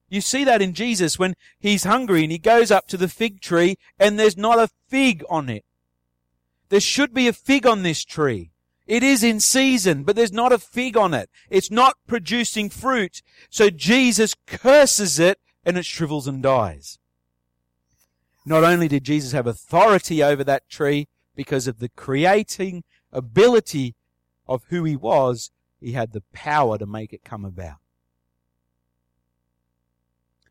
You 0.08 0.20
see 0.20 0.42
that 0.44 0.62
in 0.62 0.72
Jesus 0.72 1.18
when 1.18 1.34
He's 1.60 1.84
hungry 1.84 2.22
and 2.22 2.32
He 2.32 2.38
goes 2.38 2.70
up 2.70 2.88
to 2.88 2.96
the 2.96 3.08
fig 3.08 3.40
tree 3.40 3.76
and 3.98 4.18
there's 4.18 4.36
not 4.36 4.58
a 4.58 4.70
fig 4.88 5.22
on 5.28 5.48
it. 5.48 5.64
There 6.68 6.80
should 6.80 7.14
be 7.14 7.28
a 7.28 7.32
fig 7.32 7.66
on 7.66 7.82
this 7.82 8.04
tree. 8.04 8.50
It 8.86 9.02
is 9.02 9.24
in 9.24 9.40
season, 9.40 10.04
but 10.04 10.14
there's 10.14 10.32
not 10.32 10.52
a 10.52 10.58
fig 10.58 10.96
on 10.96 11.12
it. 11.12 11.28
It's 11.50 11.70
not 11.70 11.96
producing 12.06 12.70
fruit. 12.70 13.22
So 13.50 13.68
Jesus 13.68 14.34
curses 14.46 15.18
it 15.18 15.40
and 15.64 15.76
it 15.76 15.84
shrivels 15.84 16.28
and 16.28 16.42
dies. 16.42 16.98
Not 18.44 18.62
only 18.62 18.86
did 18.86 19.02
Jesus 19.02 19.32
have 19.32 19.48
authority 19.48 20.22
over 20.22 20.44
that 20.44 20.68
tree 20.68 21.08
because 21.34 21.66
of 21.66 21.80
the 21.80 21.88
creating 21.88 22.84
ability 23.12 23.96
of 24.46 24.62
who 24.68 24.84
he 24.84 24.94
was, 24.94 25.50
he 25.80 25.92
had 25.92 26.12
the 26.12 26.22
power 26.32 26.78
to 26.78 26.86
make 26.86 27.12
it 27.12 27.24
come 27.24 27.44
about. 27.44 27.78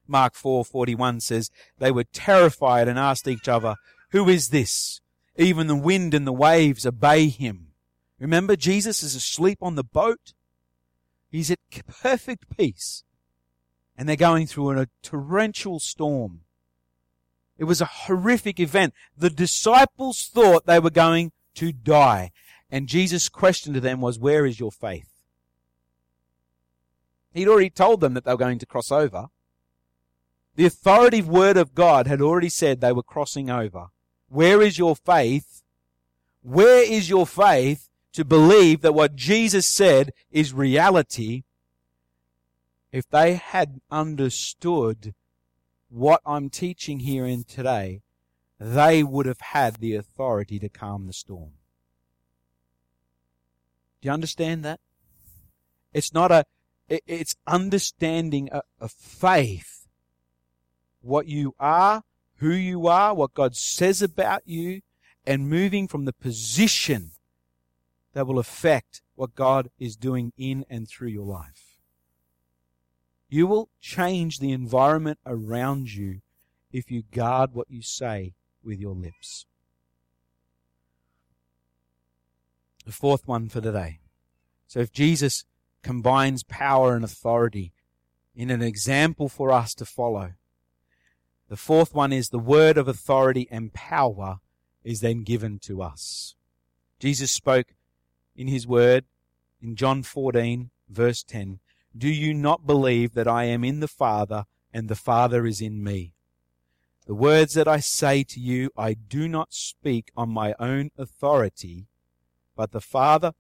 Mark 0.07 0.35
4:41 0.35 1.21
says 1.21 1.49
they 1.79 1.91
were 1.91 2.03
terrified 2.03 2.87
and 2.87 2.99
asked 2.99 3.27
each 3.27 3.47
other, 3.47 3.75
"Who 4.11 4.29
is 4.29 4.49
this? 4.49 5.01
Even 5.37 5.67
the 5.67 5.75
wind 5.75 6.13
and 6.13 6.25
the 6.25 6.33
waves 6.33 6.85
obey 6.85 7.29
him." 7.29 7.73
Remember, 8.19 8.55
Jesus 8.55 9.03
is 9.03 9.15
asleep 9.15 9.59
on 9.61 9.75
the 9.75 9.83
boat. 9.83 10.33
He's 11.29 11.51
at 11.51 11.59
perfect 11.87 12.55
peace. 12.55 13.03
And 13.97 14.07
they're 14.07 14.15
going 14.15 14.47
through 14.47 14.79
a 14.79 14.87
torrential 15.01 15.79
storm. 15.79 16.41
It 17.57 17.65
was 17.65 17.81
a 17.81 17.85
horrific 17.85 18.59
event. 18.59 18.93
The 19.17 19.29
disciples 19.29 20.27
thought 20.27 20.65
they 20.65 20.79
were 20.79 20.89
going 20.89 21.31
to 21.55 21.71
die. 21.71 22.31
And 22.69 22.87
Jesus' 22.87 23.29
question 23.29 23.73
to 23.73 23.79
them 23.79 24.01
was, 24.01 24.19
Where 24.19 24.45
is 24.45 24.59
your 24.59 24.71
faith? 24.71 25.09
He'd 27.33 27.47
already 27.47 27.69
told 27.69 28.01
them 28.01 28.13
that 28.13 28.23
they 28.25 28.31
were 28.31 28.37
going 28.37 28.59
to 28.59 28.65
cross 28.65 28.91
over. 28.91 29.27
The 30.55 30.65
authoritative 30.65 31.27
word 31.27 31.57
of 31.57 31.75
God 31.75 32.07
had 32.07 32.21
already 32.21 32.49
said 32.49 32.79
they 32.79 32.93
were 32.93 33.03
crossing 33.03 33.49
over. 33.49 33.87
Where 34.35 34.61
is 34.61 34.77
your 34.77 34.97
faith? 34.97 35.63
Where 36.41 36.83
is 36.83 37.09
your 37.09 37.25
faith 37.25 37.87
to 38.11 38.25
believe 38.25 38.81
that 38.81 38.93
what 38.93 39.15
Jesus 39.15 39.65
said 39.65 40.11
is 40.29 40.51
reality, 40.53 41.43
if 42.91 43.09
they 43.09 43.35
had 43.35 43.79
understood 43.89 45.13
what 45.87 46.19
I'm 46.25 46.49
teaching 46.49 46.99
here 46.99 47.25
in 47.25 47.45
today, 47.45 48.01
they 48.59 49.03
would 49.03 49.25
have 49.25 49.39
had 49.39 49.77
the 49.77 49.95
authority 49.95 50.59
to 50.59 50.67
calm 50.67 51.07
the 51.07 51.13
storm. 51.13 51.51
Do 54.01 54.07
you 54.07 54.11
understand 54.11 54.65
that? 54.65 54.81
It's 55.93 56.13
not 56.13 56.33
a, 56.33 56.43
it's 56.89 57.37
understanding 57.47 58.49
a, 58.51 58.63
a 58.81 58.89
faith. 58.89 59.87
What 61.01 61.27
you 61.27 61.55
are, 61.57 62.03
who 62.45 62.53
you 62.53 62.85
are, 62.85 63.15
what 63.15 63.33
God 63.33 63.55
says 63.55 64.03
about 64.03 64.43
you, 64.45 64.81
and 65.25 65.49
moving 65.49 65.87
from 65.87 66.05
the 66.05 66.13
position 66.13 67.09
that 68.13 68.27
will 68.27 68.37
affect 68.37 69.01
what 69.15 69.33
God 69.33 69.71
is 69.79 69.95
doing 69.95 70.31
in 70.37 70.63
and 70.69 70.87
through 70.87 71.07
your 71.07 71.25
life. 71.25 71.79
You 73.29 73.47
will 73.47 73.69
change 73.81 74.37
the 74.37 74.51
environment 74.51 75.17
around 75.25 75.95
you 75.95 76.21
if 76.71 76.91
you 76.91 77.01
guard 77.11 77.53
what 77.53 77.71
you 77.71 77.81
say 77.81 78.35
with 78.63 78.79
your 78.79 78.93
lips. 78.93 79.47
The 82.85 82.91
fourth 82.91 83.27
one 83.27 83.49
for 83.49 83.59
today. 83.59 83.97
So 84.67 84.81
if 84.81 84.91
Jesus 84.91 85.45
combines 85.81 86.43
power 86.43 86.95
and 86.95 87.03
authority 87.03 87.73
in 88.35 88.51
an 88.51 88.61
example 88.61 89.29
for 89.29 89.51
us 89.51 89.73
to 89.75 89.85
follow, 89.85 90.33
the 91.47 91.57
fourth 91.57 91.93
one 91.93 92.11
is 92.11 92.29
the 92.29 92.39
word 92.39 92.77
of 92.77 92.87
authority 92.87 93.47
and 93.51 93.73
power 93.73 94.39
is 94.83 95.01
then 95.01 95.23
given 95.23 95.59
to 95.59 95.81
us. 95.81 96.35
Jesus 96.99 97.31
spoke 97.31 97.75
in 98.35 98.47
his 98.47 98.65
word 98.65 99.05
in 99.61 99.75
John 99.75 100.03
14 100.03 100.71
verse 100.89 101.23
10, 101.23 101.59
Do 101.95 102.09
you 102.09 102.33
not 102.33 102.65
believe 102.65 103.13
that 103.13 103.27
I 103.27 103.45
am 103.45 103.63
in 103.63 103.79
the 103.79 103.87
Father 103.87 104.45
and 104.73 104.87
the 104.87 104.95
Father 104.95 105.45
is 105.45 105.61
in 105.61 105.83
me? 105.83 106.13
The 107.05 107.15
words 107.15 107.53
that 107.53 107.67
I 107.67 107.79
say 107.79 108.23
to 108.23 108.39
you, 108.39 108.71
I 108.75 108.93
do 108.93 109.27
not 109.27 109.53
speak 109.53 110.11
on 110.17 110.29
my 110.29 110.55
own 110.59 110.89
authority, 110.97 111.87
but 112.55 112.71
the 112.71 112.81
Father 112.81 113.33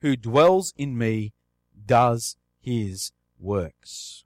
who 0.00 0.16
dwells 0.16 0.72
in 0.76 0.96
me 0.96 1.32
does 1.86 2.36
his 2.60 3.12
works. 3.38 4.24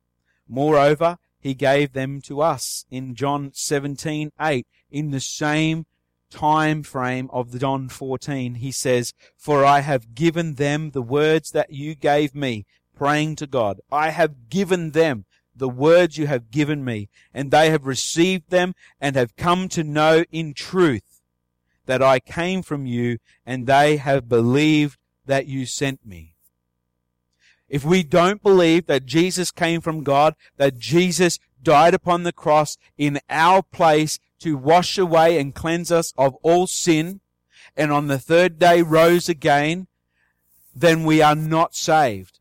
Moreover, 0.48 1.18
he 1.42 1.54
gave 1.54 1.92
them 1.92 2.20
to 2.22 2.40
us 2.40 2.86
in 2.90 3.14
John 3.14 3.50
17:8 3.50 4.64
in 4.90 5.10
the 5.10 5.20
same 5.20 5.86
time 6.30 6.82
frame 6.82 7.28
of 7.32 7.50
the 7.50 7.58
John 7.58 7.88
14 7.88 8.54
he 8.54 8.72
says 8.72 9.12
for 9.36 9.64
I 9.64 9.80
have 9.80 10.14
given 10.14 10.54
them 10.54 10.92
the 10.92 11.02
words 11.02 11.50
that 11.50 11.70
you 11.70 11.94
gave 11.94 12.34
me 12.34 12.64
praying 12.94 13.36
to 13.36 13.46
God. 13.46 13.80
I 13.90 14.10
have 14.10 14.48
given 14.48 14.92
them 14.92 15.26
the 15.54 15.68
words 15.68 16.16
you 16.16 16.28
have 16.28 16.50
given 16.50 16.84
me 16.84 17.10
and 17.34 17.50
they 17.50 17.70
have 17.70 17.86
received 17.86 18.50
them 18.50 18.74
and 19.00 19.16
have 19.16 19.36
come 19.36 19.68
to 19.70 19.84
know 19.84 20.24
in 20.30 20.54
truth 20.54 21.20
that 21.86 22.02
I 22.02 22.20
came 22.20 22.62
from 22.62 22.86
you 22.86 23.18
and 23.44 23.66
they 23.66 23.96
have 23.96 24.28
believed 24.28 24.98
that 25.26 25.46
you 25.46 25.66
sent 25.66 26.06
me 26.06 26.31
if 27.72 27.86
we 27.86 28.02
don't 28.02 28.42
believe 28.42 28.86
that 28.86 29.06
Jesus 29.06 29.50
came 29.50 29.80
from 29.80 30.04
God, 30.04 30.36
that 30.58 30.78
Jesus 30.78 31.38
died 31.62 31.94
upon 31.94 32.22
the 32.22 32.32
cross 32.32 32.76
in 32.98 33.18
our 33.30 33.62
place 33.62 34.18
to 34.40 34.58
wash 34.58 34.98
away 34.98 35.38
and 35.38 35.54
cleanse 35.54 35.90
us 35.90 36.12
of 36.18 36.34
all 36.42 36.66
sin, 36.66 37.20
and 37.74 37.90
on 37.90 38.08
the 38.08 38.18
third 38.18 38.58
day 38.58 38.82
rose 38.82 39.26
again, 39.26 39.86
then 40.74 41.04
we 41.04 41.22
are 41.22 41.34
not 41.34 41.74
saved. 41.74 42.40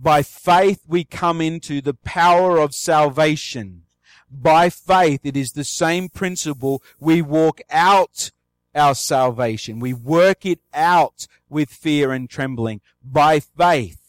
By 0.00 0.22
faith 0.22 0.80
we 0.88 1.04
come 1.04 1.42
into 1.42 1.82
the 1.82 1.94
power 1.94 2.56
of 2.56 2.74
salvation. 2.74 3.82
By 4.30 4.70
faith, 4.70 5.20
it 5.24 5.36
is 5.36 5.52
the 5.52 5.64
same 5.64 6.08
principle. 6.08 6.82
We 6.98 7.20
walk 7.20 7.60
out 7.70 8.30
our 8.74 8.94
salvation. 8.94 9.80
We 9.80 9.92
work 9.92 10.46
it 10.46 10.60
out 10.72 11.26
with 11.50 11.68
fear 11.68 12.10
and 12.10 12.30
trembling. 12.30 12.80
By 13.04 13.38
faith. 13.40 14.01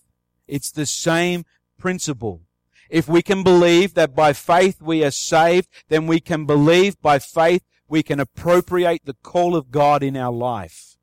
It's 0.47 0.71
the 0.71 0.85
same 0.85 1.45
principle. 1.77 2.41
If 2.89 3.07
we 3.07 3.21
can 3.21 3.43
believe 3.43 3.93
that 3.95 4.15
by 4.15 4.33
faith 4.33 4.81
we 4.81 5.03
are 5.03 5.11
saved, 5.11 5.67
then 5.89 6.05
we 6.05 6.19
can 6.19 6.45
believe 6.45 7.01
by 7.01 7.19
faith 7.19 7.63
we 7.87 8.03
can 8.03 8.19
appropriate 8.19 9.05
the 9.05 9.15
call 9.15 9.55
of 9.55 9.71
God 9.71 10.03
in 10.03 10.15
our 10.15 10.31
life 10.31 10.97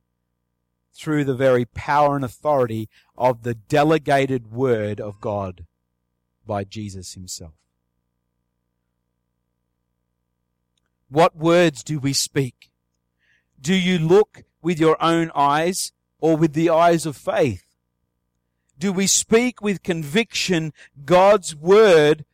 through 0.94 1.24
the 1.24 1.34
very 1.34 1.64
power 1.64 2.14
and 2.14 2.24
authority 2.24 2.88
of 3.16 3.42
the 3.42 3.54
delegated 3.54 4.52
word 4.52 5.00
of 5.00 5.20
God 5.20 5.66
by 6.46 6.64
Jesus 6.64 7.14
himself. 7.14 7.54
What 11.08 11.36
words 11.36 11.82
do 11.82 11.98
we 11.98 12.12
speak? 12.12 12.70
Do 13.60 13.74
you 13.74 13.98
look 13.98 14.44
with 14.62 14.78
your 14.78 15.00
own 15.02 15.30
eyes 15.34 15.92
or 16.18 16.36
with 16.36 16.52
the 16.52 16.70
eyes 16.70 17.06
of 17.06 17.16
faith? 17.16 17.69
Do 18.80 18.94
we 18.94 19.06
speak 19.06 19.60
with 19.60 19.82
conviction 19.82 20.72
God's 21.04 21.54
word 21.54 22.24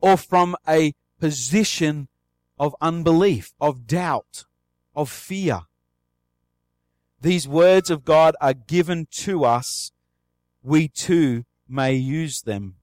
or 0.00 0.16
from 0.16 0.56
a 0.68 0.94
position 1.20 2.08
of 2.58 2.74
unbelief, 2.80 3.52
of 3.60 3.86
doubt, 3.86 4.46
of 4.96 5.08
fear? 5.08 5.60
These 7.20 7.46
words 7.46 7.88
of 7.88 8.04
God 8.04 8.34
are 8.40 8.52
given 8.52 9.06
to 9.22 9.44
us. 9.44 9.92
We 10.60 10.88
too 10.88 11.44
may 11.68 11.94
use 11.94 12.42
them. 12.42 12.74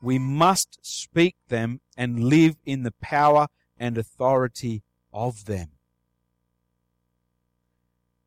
We 0.00 0.18
must 0.18 0.78
speak 0.80 1.36
them 1.48 1.82
and 1.98 2.24
live 2.24 2.56
in 2.64 2.82
the 2.82 2.94
power 3.02 3.48
and 3.76 3.98
authority 3.98 4.82
of 5.12 5.44
them. 5.44 5.72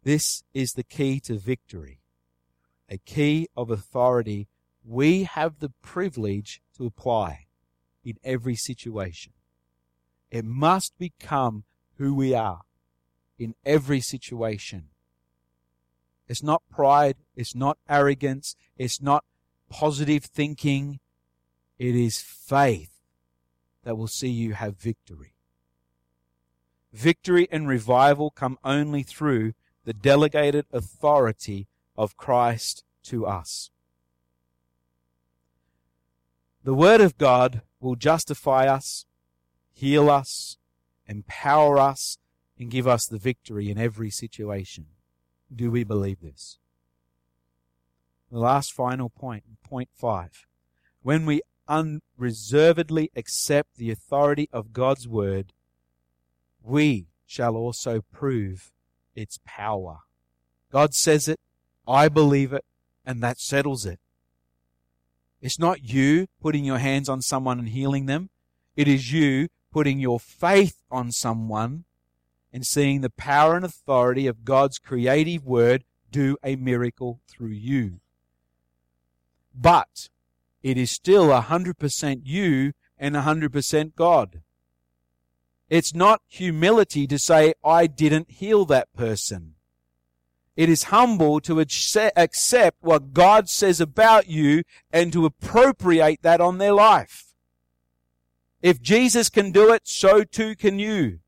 This 0.04 0.44
is 0.54 0.74
the 0.74 0.84
key 0.84 1.20
to 1.22 1.40
victory 1.40 2.02
a 2.90 2.98
key 2.98 3.48
of 3.56 3.70
authority 3.70 4.48
we 4.86 5.24
have 5.24 5.60
the 5.60 5.72
privilege 5.82 6.62
to 6.78 6.86
apply 6.86 7.48
in 8.04 8.18
every 8.24 8.56
situation. 8.56 9.34
It 10.30 10.46
must 10.46 10.98
become 10.98 11.64
who 11.98 12.14
we 12.14 12.34
are 12.34 12.62
in 13.40 13.56
every 13.66 14.00
situation. 14.00 14.90
It's 16.28 16.44
not 16.44 16.62
pride. 16.70 17.16
It's 17.36 17.56
not 17.56 17.78
arrogance. 17.90 18.56
It's 18.78 19.02
not 19.02 19.26
positive 19.70 20.26
thinking. 20.26 21.00
It 21.80 21.96
is 21.96 22.22
faith 22.22 22.92
that 23.84 23.98
will 23.98 24.08
see 24.08 24.30
you 24.30 24.54
have 24.54 24.78
victory. 24.78 25.34
Victory 26.94 27.48
and 27.52 27.68
revival 27.68 28.30
come 28.30 28.58
only 28.64 29.04
through 29.04 29.54
the 29.84 29.94
delegated 29.94 30.66
authority 30.72 31.68
of 31.98 32.18
Christ 32.18 32.84
to 33.04 33.26
us. 33.26 33.70
The 36.64 36.74
Word 36.74 37.02
of 37.02 37.18
God 37.18 37.62
will 37.80 37.96
justify 37.96 38.66
us, 38.66 39.06
heal 39.72 40.10
us, 40.10 40.58
empower 41.08 41.78
us, 41.78 42.18
and 42.58 42.72
give 42.72 42.88
us 42.88 43.06
the 43.06 43.20
victory 43.20 43.70
in 43.70 43.78
every 43.78 44.10
situation. 44.10 44.88
Do 45.54 45.70
we 45.70 45.84
believe 45.84 46.22
this? 46.22 46.58
The 48.32 48.40
last 48.40 48.74
final 48.74 49.10
point, 49.10 49.44
point 49.64 49.90
five. 49.94 50.48
When 51.04 51.26
we 51.26 51.42
unreservedly 51.68 53.12
accept 53.16 53.76
the 53.78 53.92
authority 53.92 54.50
of 54.52 54.74
God's 54.74 55.08
Word, 55.08 55.54
we 56.64 57.08
shall 57.28 57.56
also 57.56 58.02
prove 58.12 58.72
its 59.16 59.40
power. 59.46 60.00
God 60.72 60.96
says 60.96 61.28
it, 61.28 61.40
I 61.88 62.10
believe 62.10 62.54
it, 62.54 62.66
and 63.06 63.22
that 63.22 63.40
settles 63.40 63.86
it. 63.86 64.00
It's 65.42 65.60
not 65.60 65.84
you 65.84 66.28
putting 66.42 66.66
your 66.66 66.80
hands 66.80 67.08
on 67.08 67.22
someone 67.22 67.60
and 67.60 67.70
healing 67.70 68.08
them. 68.08 68.30
It 68.76 68.88
is 68.88 69.12
you 69.12 69.50
putting 69.72 70.00
your 70.00 70.20
faith 70.20 70.78
on 70.90 71.12
someone 71.12 71.84
and 72.52 72.66
seeing 72.66 73.02
the 73.02 73.10
power 73.10 73.56
and 73.56 73.66
authority 73.66 74.28
of 74.28 74.46
God's 74.46 74.80
creative 74.80 75.46
word 75.46 75.84
do 76.10 76.38
a 76.44 76.56
miracle 76.56 77.20
through 77.28 77.50
you. 77.50 78.00
But 79.54 80.10
it 80.64 80.78
is 80.78 80.90
still 80.90 81.28
100% 81.28 82.22
you 82.24 82.74
and 82.98 83.16
100% 83.16 83.96
God. 83.96 84.42
It's 85.70 85.94
not 85.94 86.22
humility 86.28 87.08
to 87.08 87.20
say, 87.20 87.54
I 87.64 87.88
didn't 87.88 88.32
heal 88.32 88.66
that 88.66 88.94
person. 88.94 89.55
It 90.56 90.70
is 90.70 90.84
humble 90.84 91.42
to 91.42 91.60
accept 91.60 92.78
what 92.80 93.14
God 93.14 93.50
says 93.50 93.82
about 93.82 94.28
you 94.28 94.64
and 94.92 95.12
to 95.12 95.26
appropriate 95.26 96.22
that 96.22 96.40
on 96.40 96.58
their 96.58 96.74
life. 96.74 97.34
If 98.62 98.82
Jesus 98.82 99.30
can 99.30 99.52
do 99.52 99.74
it, 99.74 99.82
so 99.86 100.24
too 100.24 100.56
can 100.56 100.80
you. 100.80 101.20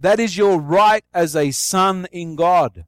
That 0.00 0.18
is 0.18 0.36
your 0.36 0.58
right 0.58 1.04
as 1.12 1.36
a 1.36 1.50
son 1.50 2.06
in 2.10 2.36
God. 2.36 2.86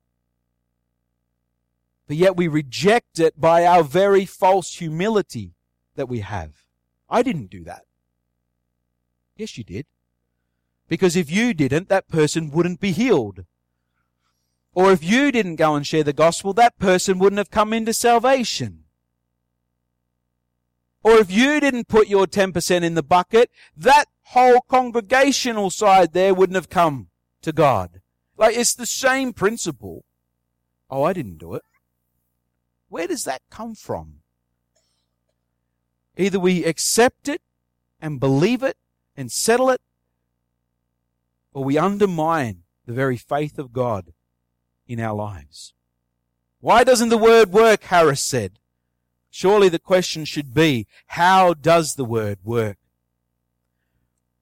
But 2.08 2.16
yet 2.16 2.36
we 2.36 2.48
reject 2.48 3.20
it 3.20 3.40
by 3.40 3.64
our 3.66 3.84
very 3.84 4.24
false 4.24 4.74
humility 4.74 5.52
that 5.94 6.08
we 6.08 6.20
have. 6.20 6.64
I 7.08 7.22
didn't 7.22 7.50
do 7.50 7.64
that. 7.64 7.84
Yes, 9.36 9.58
you 9.58 9.64
did. 9.64 9.86
Because 10.88 11.16
if 11.16 11.30
you 11.30 11.54
didn't, 11.54 11.88
that 11.88 12.08
person 12.08 12.50
wouldn't 12.50 12.80
be 12.80 12.92
healed. 12.92 13.44
Or 14.74 14.92
if 14.92 15.02
you 15.02 15.32
didn't 15.32 15.56
go 15.56 15.74
and 15.74 15.86
share 15.86 16.04
the 16.04 16.12
gospel, 16.12 16.52
that 16.54 16.78
person 16.78 17.18
wouldn't 17.18 17.38
have 17.38 17.50
come 17.50 17.72
into 17.72 17.92
salvation. 17.92 18.84
Or 21.02 21.12
if 21.14 21.30
you 21.30 21.60
didn't 21.60 21.88
put 21.88 22.08
your 22.08 22.26
10% 22.26 22.82
in 22.82 22.94
the 22.94 23.02
bucket, 23.02 23.50
that 23.76 24.06
whole 24.24 24.60
congregational 24.60 25.70
side 25.70 26.12
there 26.12 26.34
wouldn't 26.34 26.54
have 26.54 26.68
come 26.68 27.08
to 27.42 27.52
God. 27.52 28.00
Like 28.36 28.56
it's 28.56 28.74
the 28.74 28.86
same 28.86 29.32
principle. 29.32 30.04
Oh, 30.88 31.02
I 31.02 31.12
didn't 31.12 31.38
do 31.38 31.54
it. 31.54 31.62
Where 32.88 33.06
does 33.06 33.24
that 33.24 33.42
come 33.50 33.74
from? 33.74 34.16
Either 36.16 36.38
we 36.38 36.64
accept 36.64 37.28
it 37.28 37.40
and 38.00 38.20
believe 38.20 38.62
it 38.62 38.76
and 39.16 39.32
settle 39.32 39.70
it, 39.70 39.80
or 41.52 41.64
we 41.64 41.78
undermine 41.78 42.62
the 42.86 42.92
very 42.92 43.16
faith 43.16 43.58
of 43.58 43.72
God 43.72 44.12
in 44.90 45.00
our 45.00 45.14
lives. 45.14 45.72
Why 46.60 46.82
doesn't 46.84 47.10
the 47.10 47.16
word 47.16 47.52
work? 47.52 47.84
Harris 47.84 48.20
said. 48.20 48.58
Surely 49.30 49.68
the 49.68 49.78
question 49.78 50.24
should 50.24 50.52
be, 50.52 50.86
how 51.06 51.54
does 51.54 51.94
the 51.94 52.04
word 52.04 52.38
work? 52.42 52.76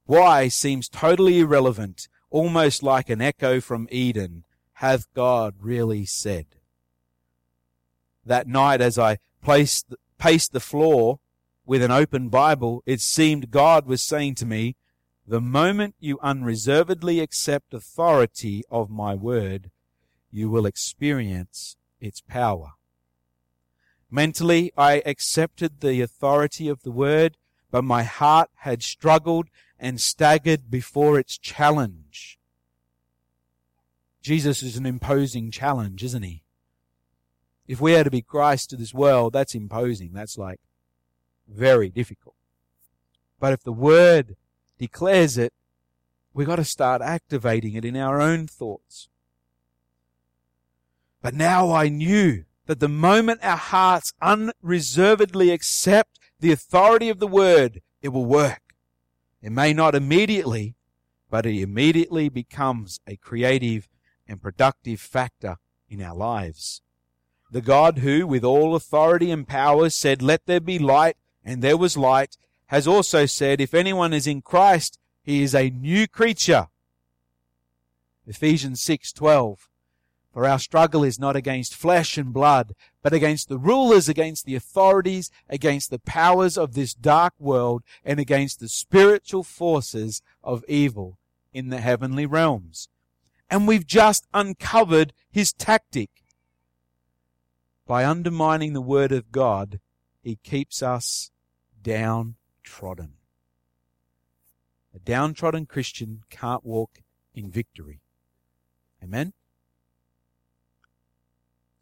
Why 0.06 0.48
seems 0.48 0.88
totally 0.88 1.38
irrelevant, 1.38 2.08
almost 2.30 2.82
like 2.82 3.10
an 3.10 3.20
echo 3.20 3.60
from 3.60 3.88
Eden. 3.90 4.44
Hath 4.74 5.12
God 5.12 5.56
really 5.60 6.06
said? 6.06 6.46
That 8.24 8.46
night 8.46 8.80
as 8.80 8.98
I 8.98 9.18
placed, 9.42 9.94
paced 10.18 10.52
the 10.52 10.60
floor 10.60 11.20
with 11.66 11.82
an 11.82 11.90
open 11.90 12.30
Bible, 12.30 12.82
it 12.86 13.02
seemed 13.02 13.50
God 13.50 13.86
was 13.86 14.02
saying 14.02 14.36
to 14.36 14.46
me, 14.46 14.76
the 15.26 15.42
moment 15.42 15.94
you 16.00 16.18
unreservedly 16.22 17.20
accept 17.20 17.74
authority 17.74 18.62
of 18.70 18.88
my 18.88 19.14
word, 19.14 19.70
you 20.30 20.50
will 20.50 20.66
experience 20.66 21.76
its 22.00 22.20
power. 22.20 22.72
Mentally, 24.10 24.72
I 24.76 25.02
accepted 25.04 25.80
the 25.80 26.00
authority 26.00 26.68
of 26.68 26.82
the 26.82 26.90
word, 26.90 27.36
but 27.70 27.84
my 27.84 28.02
heart 28.02 28.50
had 28.56 28.82
struggled 28.82 29.48
and 29.78 30.00
staggered 30.00 30.70
before 30.70 31.18
its 31.18 31.36
challenge. 31.36 32.38
Jesus 34.22 34.62
is 34.62 34.76
an 34.76 34.86
imposing 34.86 35.50
challenge, 35.50 36.02
isn't 36.02 36.22
he? 36.22 36.42
If 37.66 37.80
we 37.80 37.94
are 37.94 38.04
to 38.04 38.10
be 38.10 38.22
Christ 38.22 38.70
to 38.70 38.76
this 38.76 38.94
world, 38.94 39.34
that's 39.34 39.54
imposing. 39.54 40.12
That's 40.14 40.38
like 40.38 40.60
very 41.46 41.90
difficult. 41.90 42.34
But 43.38 43.52
if 43.52 43.62
the 43.62 43.72
word 43.72 44.36
declares 44.78 45.36
it, 45.36 45.52
we've 46.32 46.46
got 46.46 46.56
to 46.56 46.64
start 46.64 47.02
activating 47.02 47.74
it 47.74 47.84
in 47.84 47.96
our 47.96 48.20
own 48.20 48.46
thoughts. 48.46 49.08
But 51.20 51.34
now 51.34 51.72
I 51.72 51.88
knew 51.88 52.44
that 52.66 52.80
the 52.80 52.88
moment 52.88 53.40
our 53.42 53.56
hearts 53.56 54.12
unreservedly 54.22 55.50
accept 55.50 56.18
the 56.38 56.52
authority 56.52 57.08
of 57.08 57.18
the 57.18 57.26
word, 57.26 57.82
it 58.02 58.08
will 58.08 58.26
work. 58.26 58.74
It 59.42 59.50
may 59.50 59.72
not 59.72 59.94
immediately, 59.94 60.76
but 61.30 61.46
it 61.46 61.60
immediately 61.60 62.28
becomes 62.28 63.00
a 63.06 63.16
creative 63.16 63.88
and 64.26 64.40
productive 64.40 65.00
factor 65.00 65.56
in 65.88 66.02
our 66.02 66.14
lives. 66.14 66.82
The 67.50 67.62
God 67.62 67.98
who, 67.98 68.26
with 68.26 68.44
all 68.44 68.74
authority 68.74 69.30
and 69.30 69.48
power, 69.48 69.88
said, 69.90 70.20
Let 70.20 70.46
there 70.46 70.60
be 70.60 70.78
light, 70.78 71.16
and 71.44 71.62
there 71.62 71.78
was 71.78 71.96
light, 71.96 72.36
has 72.66 72.86
also 72.86 73.24
said, 73.24 73.60
If 73.60 73.72
anyone 73.72 74.12
is 74.12 74.26
in 74.26 74.42
Christ, 74.42 74.98
he 75.22 75.42
is 75.42 75.54
a 75.54 75.70
new 75.70 76.06
creature. 76.06 76.68
Ephesians 78.26 78.82
6:12 78.82 79.67
For 80.38 80.46
our 80.46 80.60
struggle 80.60 81.02
is 81.02 81.18
not 81.18 81.34
against 81.34 81.74
flesh 81.74 82.16
and 82.16 82.32
blood, 82.32 82.76
but 83.02 83.12
against 83.12 83.48
the 83.48 83.58
rulers, 83.58 84.08
against 84.08 84.46
the 84.46 84.54
authorities, 84.54 85.32
against 85.48 85.90
the 85.90 85.98
powers 85.98 86.56
of 86.56 86.74
this 86.74 86.94
dark 86.94 87.34
world, 87.40 87.82
and 88.04 88.20
against 88.20 88.60
the 88.60 88.68
spiritual 88.68 89.42
forces 89.42 90.22
of 90.44 90.64
evil 90.68 91.18
in 91.52 91.70
the 91.70 91.80
heavenly 91.80 92.24
realms. 92.24 92.88
And 93.50 93.66
we've 93.66 93.84
just 93.84 94.28
uncovered 94.32 95.12
his 95.28 95.52
tactic. 95.52 96.10
By 97.84 98.06
undermining 98.06 98.74
the 98.74 98.80
word 98.80 99.10
of 99.10 99.32
God, 99.32 99.80
he 100.22 100.36
keeps 100.36 100.84
us 100.84 101.32
downtrodden. 101.82 103.14
A 104.94 105.00
downtrodden 105.00 105.66
Christian 105.66 106.22
can't 106.30 106.64
walk 106.64 107.00
in 107.34 107.50
victory. 107.50 108.02
Amen? 109.02 109.32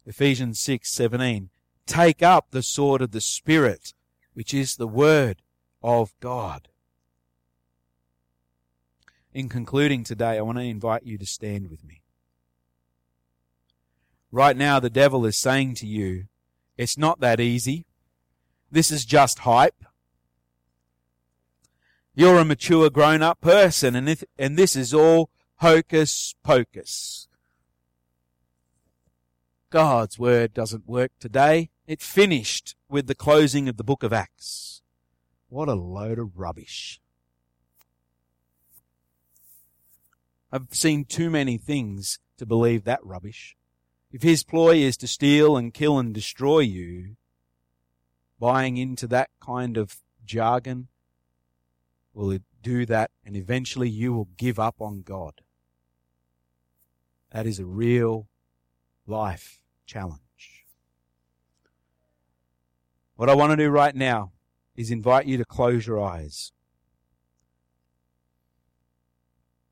Ephesians 0.07 0.57
6:17 0.61 1.49
Take 1.85 2.23
up 2.23 2.51
the 2.51 2.63
sword 2.63 3.01
of 3.01 3.11
the 3.11 3.19
spirit 3.19 3.93
which 4.33 4.53
is 4.53 4.75
the 4.75 4.87
word 4.87 5.41
of 5.83 6.13
God. 6.21 6.69
In 9.33 9.49
concluding 9.49 10.05
today 10.05 10.37
I 10.37 10.41
want 10.41 10.59
to 10.59 10.63
invite 10.63 11.03
you 11.03 11.17
to 11.17 11.25
stand 11.25 11.69
with 11.69 11.83
me. 11.83 12.03
Right 14.31 14.55
now 14.55 14.79
the 14.79 14.89
devil 14.89 15.25
is 15.25 15.35
saying 15.35 15.75
to 15.75 15.85
you 15.85 16.27
it's 16.77 16.97
not 16.97 17.19
that 17.19 17.41
easy. 17.41 17.85
This 18.71 18.91
is 18.91 19.03
just 19.03 19.39
hype. 19.39 19.83
You're 22.15 22.39
a 22.39 22.45
mature 22.45 22.89
grown 22.89 23.21
up 23.21 23.41
person 23.41 23.93
and, 23.93 24.07
if, 24.07 24.23
and 24.39 24.57
this 24.57 24.77
is 24.77 24.93
all 24.93 25.29
hocus 25.57 26.33
pocus. 26.43 27.26
God's 29.69 30.17
word 30.17 30.53
doesn't 30.53 30.87
work 30.87 31.11
today. 31.19 31.69
It 31.87 32.01
finished 32.01 32.75
with 32.89 33.07
the 33.07 33.15
closing 33.15 33.67
of 33.67 33.75
the 33.75 33.83
book 33.83 34.01
of 34.01 34.13
Acts. 34.13 34.81
What 35.49 35.67
a 35.67 35.73
load 35.73 36.19
of 36.19 36.37
rubbish. 36.37 37.01
I've 40.51 40.67
seen 40.71 41.03
too 41.03 41.29
many 41.29 41.57
things 41.57 42.19
to 42.37 42.45
believe 42.45 42.85
that 42.85 43.05
rubbish. 43.05 43.57
If 44.11 44.23
his 44.23 44.43
ploy 44.43 44.77
is 44.77 44.95
to 44.97 45.07
steal 45.07 45.57
and 45.57 45.73
kill 45.73 45.99
and 45.99 46.13
destroy 46.13 46.59
you, 46.59 47.17
buying 48.39 48.77
into 48.77 49.05
that 49.07 49.29
kind 49.41 49.75
of 49.75 49.97
jargon 50.25 50.87
will 52.13 52.37
do 52.63 52.85
that 52.85 53.11
and 53.25 53.35
eventually 53.35 53.89
you 53.89 54.13
will 54.13 54.29
give 54.37 54.59
up 54.59 54.75
on 54.79 55.01
God. 55.01 55.41
That 57.31 57.45
is 57.45 57.59
a 57.59 57.65
real 57.65 58.27
life 59.07 59.61
challenge. 59.85 60.21
What 63.15 63.29
I 63.29 63.35
want 63.35 63.51
to 63.51 63.57
do 63.57 63.69
right 63.69 63.95
now 63.95 64.31
is 64.75 64.91
invite 64.91 65.25
you 65.25 65.37
to 65.37 65.45
close 65.45 65.87
your 65.87 65.99
eyes. 65.99 66.51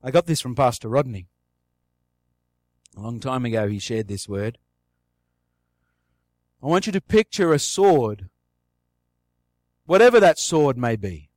I 0.02 0.10
got 0.10 0.26
this 0.26 0.40
from 0.40 0.54
Pastor 0.54 0.88
Rodney. 0.88 1.28
A 2.96 3.00
long 3.00 3.20
time 3.20 3.44
ago, 3.44 3.68
he 3.68 3.78
shared 3.78 4.08
this 4.08 4.28
word. 4.28 4.58
I 6.62 6.66
want 6.66 6.86
you 6.86 6.92
to 6.92 7.00
picture 7.00 7.52
a 7.52 7.58
sword, 7.58 8.28
whatever 9.84 10.18
that 10.18 10.38
sword 10.38 10.76
may 10.76 10.96
be. 10.96 11.30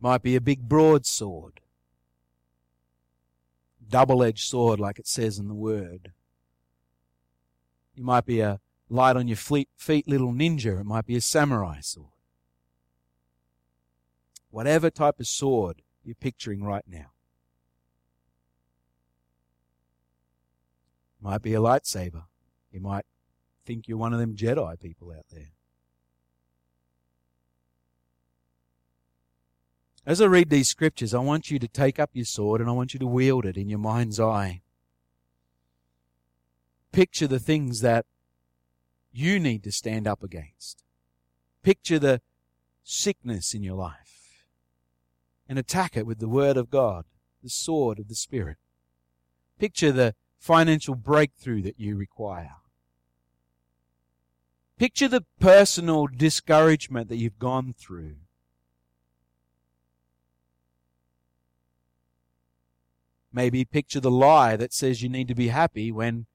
Might 0.00 0.22
be 0.22 0.34
a 0.34 0.40
big 0.40 0.68
broadsword. 0.68 1.60
Double 3.86 4.22
edged 4.22 4.46
sword, 4.46 4.80
like 4.80 4.98
it 4.98 5.06
says 5.06 5.38
in 5.38 5.48
the 5.48 5.54
word. 5.54 6.12
You 8.00 8.06
might 8.06 8.24
be 8.24 8.40
a 8.40 8.60
light 8.88 9.16
on 9.16 9.28
your 9.28 9.36
feet, 9.36 9.68
feet 9.76 10.08
little 10.08 10.32
ninja. 10.32 10.80
It 10.80 10.86
might 10.86 11.04
be 11.04 11.16
a 11.16 11.20
samurai 11.20 11.80
sword. 11.82 12.14
Whatever 14.50 14.88
type 14.88 15.20
of 15.20 15.26
sword 15.26 15.82
you're 16.02 16.14
picturing 16.14 16.64
right 16.64 16.84
now. 16.88 17.10
Might 21.20 21.42
be 21.42 21.52
a 21.52 21.60
lightsaber. 21.60 22.24
You 22.72 22.80
might 22.80 23.04
think 23.66 23.86
you're 23.86 23.98
one 23.98 24.14
of 24.14 24.18
them 24.18 24.34
Jedi 24.34 24.80
people 24.80 25.12
out 25.12 25.26
there. 25.30 25.50
As 30.06 30.22
I 30.22 30.24
read 30.24 30.48
these 30.48 30.70
scriptures, 30.70 31.12
I 31.12 31.18
want 31.18 31.50
you 31.50 31.58
to 31.58 31.68
take 31.68 31.98
up 31.98 32.08
your 32.14 32.24
sword 32.24 32.62
and 32.62 32.70
I 32.70 32.72
want 32.72 32.94
you 32.94 33.00
to 33.00 33.06
wield 33.06 33.44
it 33.44 33.58
in 33.58 33.68
your 33.68 33.78
mind's 33.78 34.18
eye. 34.18 34.62
Picture 36.92 37.26
the 37.26 37.38
things 37.38 37.80
that 37.80 38.06
you 39.12 39.38
need 39.38 39.62
to 39.64 39.72
stand 39.72 40.06
up 40.06 40.22
against. 40.22 40.82
Picture 41.62 41.98
the 41.98 42.20
sickness 42.82 43.54
in 43.54 43.62
your 43.62 43.76
life 43.76 44.46
and 45.48 45.58
attack 45.58 45.96
it 45.96 46.06
with 46.06 46.18
the 46.18 46.28
Word 46.28 46.56
of 46.56 46.70
God, 46.70 47.04
the 47.42 47.50
sword 47.50 47.98
of 47.98 48.08
the 48.08 48.14
Spirit. 48.14 48.56
Picture 49.58 49.92
the 49.92 50.14
financial 50.38 50.94
breakthrough 50.94 51.62
that 51.62 51.78
you 51.78 51.96
require. 51.96 52.56
Picture 54.78 55.08
the 55.08 55.24
personal 55.38 56.06
discouragement 56.06 57.08
that 57.08 57.16
you've 57.16 57.38
gone 57.38 57.74
through. 57.76 58.16
Maybe 63.32 63.64
picture 63.64 64.00
the 64.00 64.10
lie 64.10 64.56
that 64.56 64.72
says 64.72 65.02
you 65.02 65.08
need 65.08 65.28
to 65.28 65.34
be 65.34 65.48
happy 65.48 65.92
when 65.92 66.26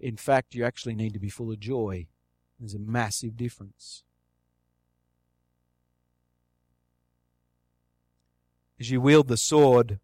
in 0.00 0.16
fact 0.16 0.54
you 0.54 0.64
actually 0.64 0.94
need 0.94 1.12
to 1.12 1.20
be 1.20 1.28
full 1.28 1.52
of 1.52 1.60
joy. 1.60 2.06
There's 2.58 2.74
a 2.74 2.78
massive 2.78 3.36
difference. 3.36 4.02
As 8.78 8.90
you 8.90 9.00
wield 9.00 9.28
the 9.28 9.36
sword, 9.36 10.00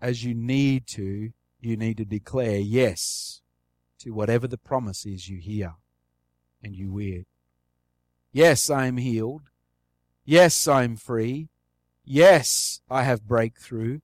as 0.00 0.24
you 0.24 0.34
need 0.34 0.86
to, 0.88 1.32
you 1.60 1.76
need 1.76 1.98
to 1.98 2.04
declare 2.04 2.58
yes 2.58 3.42
to 3.98 4.10
whatever 4.10 4.48
the 4.48 4.58
promise 4.58 5.06
is 5.06 5.28
you 5.28 5.38
hear 5.38 5.74
and 6.62 6.74
you 6.74 6.92
wear. 6.92 7.24
Yes, 8.32 8.70
I 8.70 8.86
am 8.86 8.96
healed. 8.96 9.42
Yes, 10.24 10.66
I 10.66 10.84
am 10.84 10.96
free. 10.96 11.50
Yes, 12.04 12.80
I 12.90 13.02
have 13.02 13.28
breakthrough. 13.28 14.00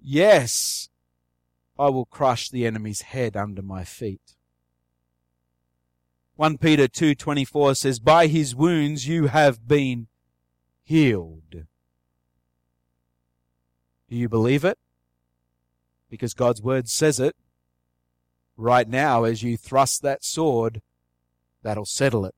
Yes, 0.00 0.88
I 1.78 1.88
will 1.88 2.06
crush 2.06 2.48
the 2.48 2.66
enemy's 2.66 3.02
head 3.02 3.36
under 3.36 3.62
my 3.62 3.84
feet. 3.84 4.36
1 6.36 6.58
Peter 6.58 6.86
2:24 6.86 7.76
says 7.76 7.98
by 7.98 8.28
his 8.28 8.54
wounds 8.54 9.08
you 9.08 9.26
have 9.26 9.66
been 9.66 10.06
healed. 10.84 11.50
Do 11.50 11.66
you 14.16 14.28
believe 14.28 14.64
it? 14.64 14.78
Because 16.08 16.34
God's 16.34 16.62
word 16.62 16.88
says 16.88 17.18
it. 17.20 17.36
Right 18.56 18.88
now 18.88 19.24
as 19.24 19.42
you 19.42 19.56
thrust 19.56 20.02
that 20.02 20.24
sword, 20.24 20.80
that'll 21.62 21.84
settle 21.84 22.24
it. 22.24 22.34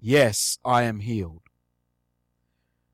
Yes, 0.00 0.58
I 0.64 0.84
am 0.84 1.00
healed. 1.00 1.42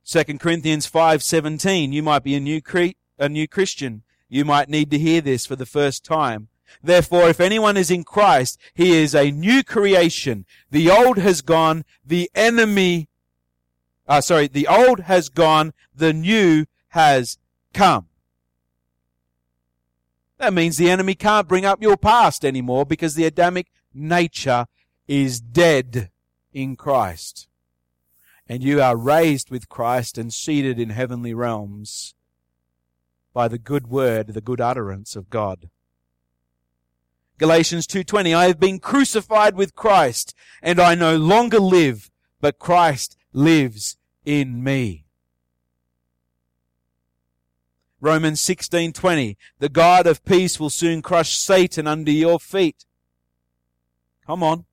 2 0.04 0.38
Corinthians 0.38 0.86
5:17 0.86 1.92
you 1.92 2.02
might 2.02 2.24
be 2.24 2.34
a 2.34 2.40
new 2.40 2.60
cre- 2.60 2.96
a 3.22 3.28
new 3.28 3.46
Christian. 3.46 4.02
You 4.28 4.44
might 4.44 4.68
need 4.68 4.90
to 4.90 4.98
hear 4.98 5.20
this 5.20 5.46
for 5.46 5.56
the 5.56 5.66
first 5.66 6.04
time. 6.04 6.48
Therefore, 6.82 7.28
if 7.28 7.40
anyone 7.40 7.76
is 7.76 7.90
in 7.90 8.02
Christ, 8.02 8.58
he 8.74 8.92
is 8.92 9.14
a 9.14 9.30
new 9.30 9.62
creation. 9.62 10.44
The 10.70 10.90
old 10.90 11.18
has 11.18 11.40
gone, 11.40 11.84
the 12.04 12.30
enemy, 12.34 13.08
uh, 14.08 14.20
sorry, 14.20 14.48
the 14.48 14.66
old 14.66 15.00
has 15.00 15.28
gone, 15.28 15.72
the 15.94 16.12
new 16.12 16.66
has 16.88 17.38
come. 17.72 18.08
That 20.38 20.52
means 20.52 20.76
the 20.76 20.90
enemy 20.90 21.14
can't 21.14 21.46
bring 21.46 21.64
up 21.64 21.80
your 21.80 21.96
past 21.96 22.44
anymore 22.44 22.84
because 22.84 23.14
the 23.14 23.26
Adamic 23.26 23.68
nature 23.94 24.66
is 25.06 25.40
dead 25.40 26.10
in 26.52 26.74
Christ. 26.74 27.46
And 28.48 28.62
you 28.62 28.82
are 28.82 28.96
raised 28.96 29.50
with 29.50 29.68
Christ 29.68 30.18
and 30.18 30.32
seated 30.32 30.80
in 30.80 30.90
heavenly 30.90 31.32
realms 31.32 32.14
by 33.32 33.48
the 33.48 33.58
good 33.58 33.86
word, 33.88 34.28
the 34.28 34.40
good 34.40 34.60
utterance 34.60 35.16
of 35.16 35.30
God. 35.30 35.70
Galatians 37.38 37.86
2:20 37.86 38.34
I 38.34 38.46
have 38.46 38.60
been 38.60 38.78
crucified 38.78 39.56
with 39.56 39.74
Christ 39.74 40.34
and 40.62 40.78
I 40.78 40.94
no 40.94 41.16
longer 41.16 41.58
live 41.58 42.10
but 42.40 42.58
Christ 42.58 43.16
lives 43.32 43.96
in 44.24 44.62
me. 44.62 45.06
Romans 48.00 48.40
16:20 48.40 49.36
The 49.58 49.68
God 49.68 50.06
of 50.06 50.24
peace 50.24 50.60
will 50.60 50.70
soon 50.70 51.02
crush 51.02 51.36
Satan 51.36 51.86
under 51.86 52.10
your 52.10 52.38
feet. 52.38 52.84
Come 54.26 54.42
on. 54.42 54.66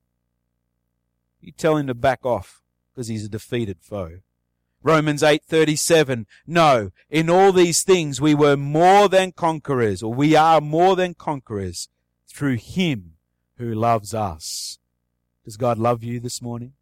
You 1.40 1.52
tell 1.52 1.76
him 1.76 1.86
to 1.86 1.94
back 1.94 2.24
off 2.24 2.62
because 2.92 3.08
he's 3.08 3.24
a 3.24 3.28
defeated 3.28 3.78
foe. 3.80 4.20
Romans 4.82 5.22
8:37 5.22 6.26
No, 6.46 6.90
in 7.10 7.28
all 7.28 7.52
these 7.52 7.82
things 7.82 8.20
we 8.20 8.34
were 8.34 8.56
more 8.56 9.08
than 9.08 9.32
conquerors 9.32 10.02
or 10.02 10.12
we 10.14 10.34
are 10.34 10.60
more 10.60 10.96
than 10.96 11.14
conquerors 11.14 11.88
through 12.26 12.56
him 12.56 13.16
who 13.56 13.74
loves 13.74 14.14
us. 14.14 14.78
Does 15.44 15.56
God 15.56 15.78
love 15.78 16.02
you 16.02 16.18
this 16.18 16.40
morning? 16.40 16.72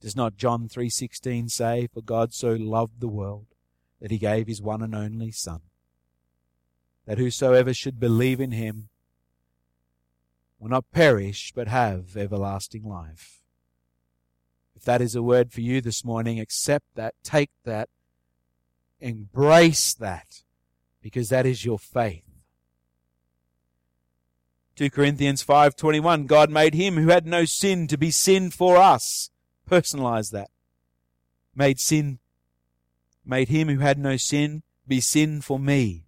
Does 0.00 0.16
not 0.16 0.36
John 0.36 0.68
3:16 0.68 1.50
say 1.50 1.88
for 1.92 2.00
God 2.00 2.32
so 2.32 2.52
loved 2.52 3.00
the 3.00 3.08
world 3.08 3.46
that 4.00 4.10
he 4.10 4.18
gave 4.18 4.46
his 4.46 4.62
one 4.62 4.82
and 4.82 4.94
only 4.94 5.30
son 5.30 5.60
that 7.06 7.18
whosoever 7.18 7.74
should 7.74 7.98
believe 7.98 8.40
in 8.40 8.52
him 8.52 8.88
will 10.58 10.70
not 10.70 10.90
perish 10.92 11.52
but 11.54 11.68
have 11.68 12.16
everlasting 12.16 12.84
life. 12.84 13.41
If 14.82 14.86
that 14.86 15.00
is 15.00 15.14
a 15.14 15.22
word 15.22 15.52
for 15.52 15.60
you 15.60 15.80
this 15.80 16.04
morning, 16.04 16.40
accept 16.40 16.86
that, 16.96 17.14
take 17.22 17.52
that, 17.62 17.88
embrace 18.98 19.94
that, 19.94 20.42
because 21.00 21.28
that 21.28 21.46
is 21.46 21.64
your 21.64 21.78
faith. 21.78 22.24
2 24.74 24.90
Corinthians 24.90 25.44
5:21 25.44 26.26
God 26.26 26.50
made 26.50 26.74
him 26.74 26.96
who 26.96 27.10
had 27.10 27.26
no 27.26 27.44
sin 27.44 27.86
to 27.86 27.96
be 27.96 28.10
sin 28.10 28.50
for 28.50 28.76
us. 28.76 29.30
Personalize 29.70 30.32
that. 30.32 30.50
Made 31.54 31.78
sin 31.78 32.18
made 33.24 33.50
him 33.50 33.68
who 33.68 33.78
had 33.78 34.00
no 34.00 34.16
sin 34.16 34.64
be 34.88 35.00
sin 35.00 35.42
for 35.42 35.60
me, 35.60 36.06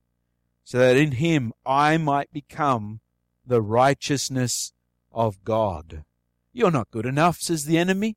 so 0.64 0.78
that 0.78 0.96
in 0.96 1.12
him 1.12 1.52
I 1.64 1.96
might 1.96 2.32
become 2.32 2.98
the 3.46 3.62
righteousness 3.62 4.72
of 5.12 5.44
God. 5.44 6.02
You're 6.52 6.72
not 6.72 6.90
good 6.90 7.06
enough, 7.06 7.40
says 7.40 7.66
the 7.66 7.78
enemy. 7.78 8.16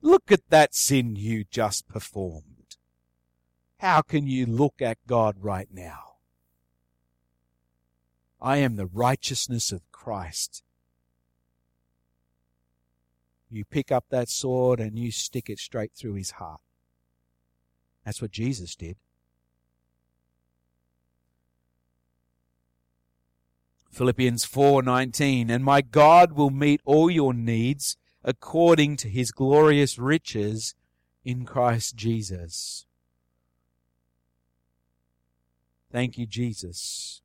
Look 0.00 0.30
at 0.30 0.48
that 0.50 0.74
sin 0.74 1.16
you 1.16 1.44
just 1.44 1.88
performed. 1.88 2.76
How 3.78 4.02
can 4.02 4.26
you 4.26 4.46
look 4.46 4.80
at 4.80 4.98
God 5.06 5.36
right 5.40 5.68
now? 5.72 6.16
I 8.40 8.58
am 8.58 8.76
the 8.76 8.86
righteousness 8.86 9.72
of 9.72 9.90
Christ. 9.90 10.62
You 13.50 13.64
pick 13.64 13.90
up 13.90 14.04
that 14.10 14.28
sword 14.28 14.78
and 14.78 14.98
you 14.98 15.10
stick 15.10 15.48
it 15.48 15.58
straight 15.58 15.92
through 15.94 16.14
his 16.14 16.32
heart. 16.32 16.60
That's 18.04 18.22
what 18.22 18.30
Jesus 18.30 18.74
did. 18.74 18.96
Philippians 23.90 24.44
4:19 24.44 25.50
And 25.50 25.64
my 25.64 25.80
God 25.82 26.32
will 26.32 26.50
meet 26.50 26.80
all 26.84 27.10
your 27.10 27.34
needs 27.34 27.96
according 28.24 28.96
to 28.96 29.08
his 29.08 29.30
glorious 29.30 29.98
riches 29.98 30.74
in 31.24 31.44
Christ 31.44 31.96
Jesus. 31.96 32.86
Thank 35.90 36.18
you 36.18 36.26
Jesus. 36.26 37.22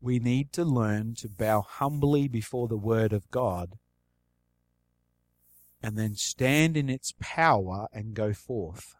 we 0.00 0.18
need 0.18 0.52
to 0.52 0.64
learn 0.64 1.14
to 1.14 1.28
bow 1.28 1.60
humbly 1.60 2.26
before 2.26 2.68
the 2.68 2.76
Word 2.76 3.12
of 3.12 3.30
God 3.30 3.78
and 5.82 5.96
then 5.96 6.14
stand 6.14 6.76
in 6.76 6.88
its 6.88 7.14
power 7.20 7.86
and 7.92 8.14
go 8.14 8.32
forth. 8.32 8.96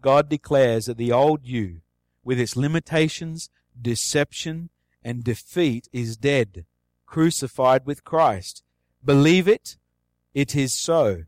God 0.00 0.28
declares 0.28 0.86
that 0.86 0.98
the 0.98 1.12
old 1.12 1.46
you, 1.46 1.80
with 2.26 2.40
its 2.40 2.56
limitations, 2.56 3.50
deception, 3.80 4.68
and 5.00 5.22
defeat, 5.22 5.88
is 5.92 6.16
dead, 6.16 6.66
crucified 7.06 7.86
with 7.86 8.02
Christ. 8.02 8.64
Believe 9.04 9.46
it, 9.46 9.76
it 10.34 10.56
is 10.56 10.74
so. 10.74 11.22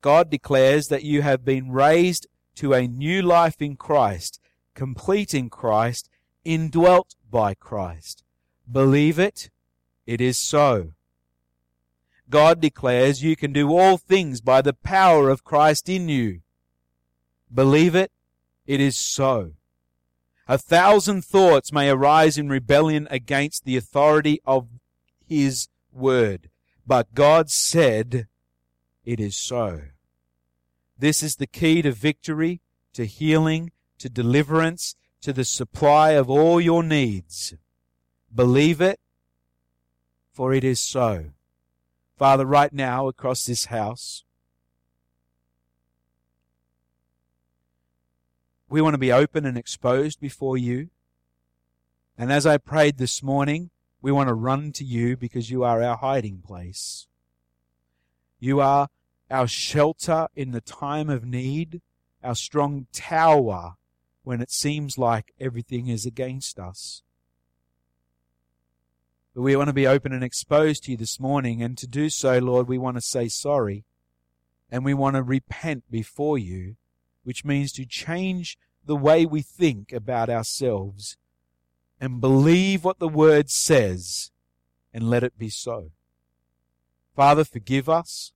God 0.00 0.28
declares 0.28 0.88
that 0.88 1.04
you 1.04 1.22
have 1.22 1.44
been 1.44 1.70
raised 1.70 2.26
to 2.56 2.72
a 2.72 2.88
new 2.88 3.22
life 3.22 3.62
in 3.62 3.76
Christ, 3.76 4.40
complete 4.74 5.32
in 5.32 5.48
Christ, 5.48 6.10
indwelt 6.44 7.14
by 7.30 7.54
Christ. 7.54 8.24
Believe 8.68 9.20
it, 9.20 9.48
it 10.06 10.20
is 10.20 10.38
so. 10.38 10.90
God 12.28 12.60
declares 12.60 13.22
you 13.22 13.36
can 13.36 13.52
do 13.52 13.70
all 13.78 13.96
things 13.96 14.40
by 14.40 14.60
the 14.60 14.74
power 14.74 15.30
of 15.30 15.44
Christ 15.44 15.88
in 15.88 16.08
you. 16.08 16.40
Believe 17.54 17.94
it, 17.94 18.10
it 18.66 18.80
is 18.80 18.98
so. 18.98 19.52
A 20.50 20.58
thousand 20.58 21.24
thoughts 21.24 21.70
may 21.70 21.88
arise 21.88 22.36
in 22.36 22.48
rebellion 22.48 23.06
against 23.08 23.64
the 23.64 23.76
authority 23.76 24.40
of 24.44 24.66
His 25.24 25.68
word, 25.92 26.50
but 26.84 27.14
God 27.14 27.52
said, 27.52 28.26
it 29.04 29.20
is 29.20 29.36
so. 29.36 29.82
This 30.98 31.22
is 31.22 31.36
the 31.36 31.46
key 31.46 31.82
to 31.82 31.92
victory, 31.92 32.62
to 32.94 33.06
healing, 33.06 33.70
to 33.98 34.08
deliverance, 34.08 34.96
to 35.20 35.32
the 35.32 35.44
supply 35.44 36.14
of 36.14 36.28
all 36.28 36.60
your 36.60 36.82
needs. 36.82 37.54
Believe 38.34 38.80
it, 38.80 38.98
for 40.32 40.52
it 40.52 40.64
is 40.64 40.80
so. 40.80 41.26
Father, 42.18 42.44
right 42.44 42.72
now 42.72 43.06
across 43.06 43.46
this 43.46 43.66
house, 43.66 44.24
we 48.70 48.80
want 48.80 48.94
to 48.94 48.98
be 48.98 49.12
open 49.12 49.44
and 49.44 49.58
exposed 49.58 50.20
before 50.20 50.56
you. 50.56 50.88
And 52.16 52.32
as 52.32 52.46
I 52.46 52.56
prayed 52.56 52.98
this 52.98 53.22
morning, 53.22 53.70
we 54.00 54.12
want 54.12 54.28
to 54.28 54.34
run 54.34 54.70
to 54.72 54.84
you 54.84 55.16
because 55.16 55.50
you 55.50 55.64
are 55.64 55.82
our 55.82 55.96
hiding 55.96 56.38
place. 56.46 57.08
You 58.38 58.60
are 58.60 58.88
our 59.28 59.48
shelter 59.48 60.28
in 60.36 60.52
the 60.52 60.60
time 60.60 61.10
of 61.10 61.24
need, 61.24 61.82
our 62.22 62.36
strong 62.36 62.86
tower 62.92 63.74
when 64.22 64.40
it 64.40 64.52
seems 64.52 64.96
like 64.96 65.34
everything 65.40 65.88
is 65.88 66.06
against 66.06 66.58
us. 66.58 67.02
But 69.34 69.42
we 69.42 69.56
want 69.56 69.68
to 69.68 69.74
be 69.74 69.86
open 69.86 70.12
and 70.12 70.22
exposed 70.22 70.84
to 70.84 70.92
you 70.92 70.96
this 70.96 71.18
morning, 71.18 71.62
and 71.62 71.76
to 71.78 71.86
do 71.88 72.08
so, 72.08 72.38
Lord, 72.38 72.68
we 72.68 72.78
want 72.78 72.96
to 72.96 73.00
say 73.00 73.28
sorry, 73.28 73.84
and 74.70 74.84
we 74.84 74.94
want 74.94 75.16
to 75.16 75.22
repent 75.22 75.84
before 75.90 76.38
you, 76.38 76.76
which 77.30 77.44
means 77.44 77.70
to 77.70 77.86
change 77.86 78.58
the 78.84 78.96
way 78.96 79.24
we 79.24 79.40
think 79.40 79.92
about 79.92 80.28
ourselves 80.28 81.16
and 82.00 82.20
believe 82.20 82.82
what 82.82 82.98
the 82.98 83.06
Word 83.06 83.48
says 83.48 84.32
and 84.92 85.08
let 85.08 85.22
it 85.22 85.38
be 85.38 85.48
so. 85.48 85.92
Father, 87.14 87.44
forgive 87.44 87.88
us. 87.88 88.32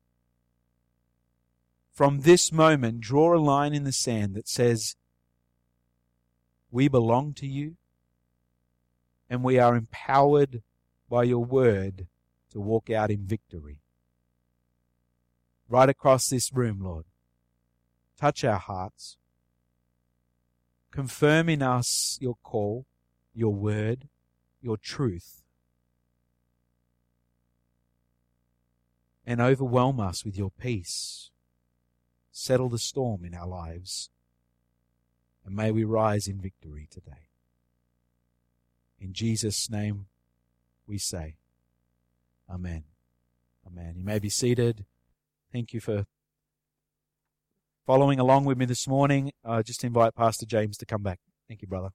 From 1.93 2.21
this 2.21 2.53
moment, 2.53 3.01
draw 3.01 3.37
a 3.37 3.37
line 3.37 3.75
in 3.75 3.83
the 3.83 3.91
sand 3.91 4.37
that 4.37 4.47
says, 4.47 4.95
We 6.71 6.87
belong 6.87 7.35
to 7.35 7.49
you, 7.49 7.75
and 9.29 9.43
we 9.43 9.59
are 9.59 9.75
empowered 9.75 10.63
by 11.11 11.25
your 11.25 11.45
word 11.45 12.07
to 12.53 12.61
walk 12.61 12.91
out 12.91 13.11
in 13.11 13.27
victory. 13.27 13.79
Right 15.69 15.89
across 15.89 16.29
this 16.29 16.53
room, 16.53 16.79
Lord, 16.81 17.07
touch 18.19 18.45
our 18.45 18.59
hearts. 18.59 19.17
Confirm 20.91 21.49
in 21.49 21.63
us 21.63 22.19
your 22.21 22.37
call, 22.43 22.87
your 23.35 23.55
word, 23.55 24.09
your 24.61 24.77
truth. 24.77 25.43
And 29.27 29.41
overwhelm 29.41 30.01
us 30.01 30.25
with 30.25 30.37
your 30.37 30.51
peace. 30.51 31.31
Settle 32.31 32.69
the 32.69 32.79
storm 32.79 33.25
in 33.25 33.35
our 33.35 33.47
lives. 33.47 34.11
And 35.45 35.57
may 35.57 35.71
we 35.71 35.85
rise 35.85 36.27
in 36.27 36.41
victory 36.41 36.89
today. 36.91 37.29
In 39.01 39.13
Jesus' 39.13 39.71
name 39.71 40.07
we 40.87 40.99
say, 40.99 41.37
Amen. 42.49 42.85
Amen. 43.67 43.95
You 43.97 44.05
may 44.05 44.19
be 44.19 44.29
seated. 44.29 44.85
Thank 45.53 45.73
you 45.73 45.81
for 45.81 46.07
following 47.87 48.19
along 48.19 48.45
with 48.45 48.59
me 48.59 48.65
this 48.65 48.89
morning. 48.89 49.33
I 49.45 49.59
uh, 49.59 49.63
just 49.63 49.85
invite 49.85 50.15
Pastor 50.15 50.47
James 50.47 50.77
to 50.79 50.87
come 50.87 51.03
back. 51.03 51.19
Thank 51.49 51.63
you, 51.63 51.69
brother. 51.69 51.91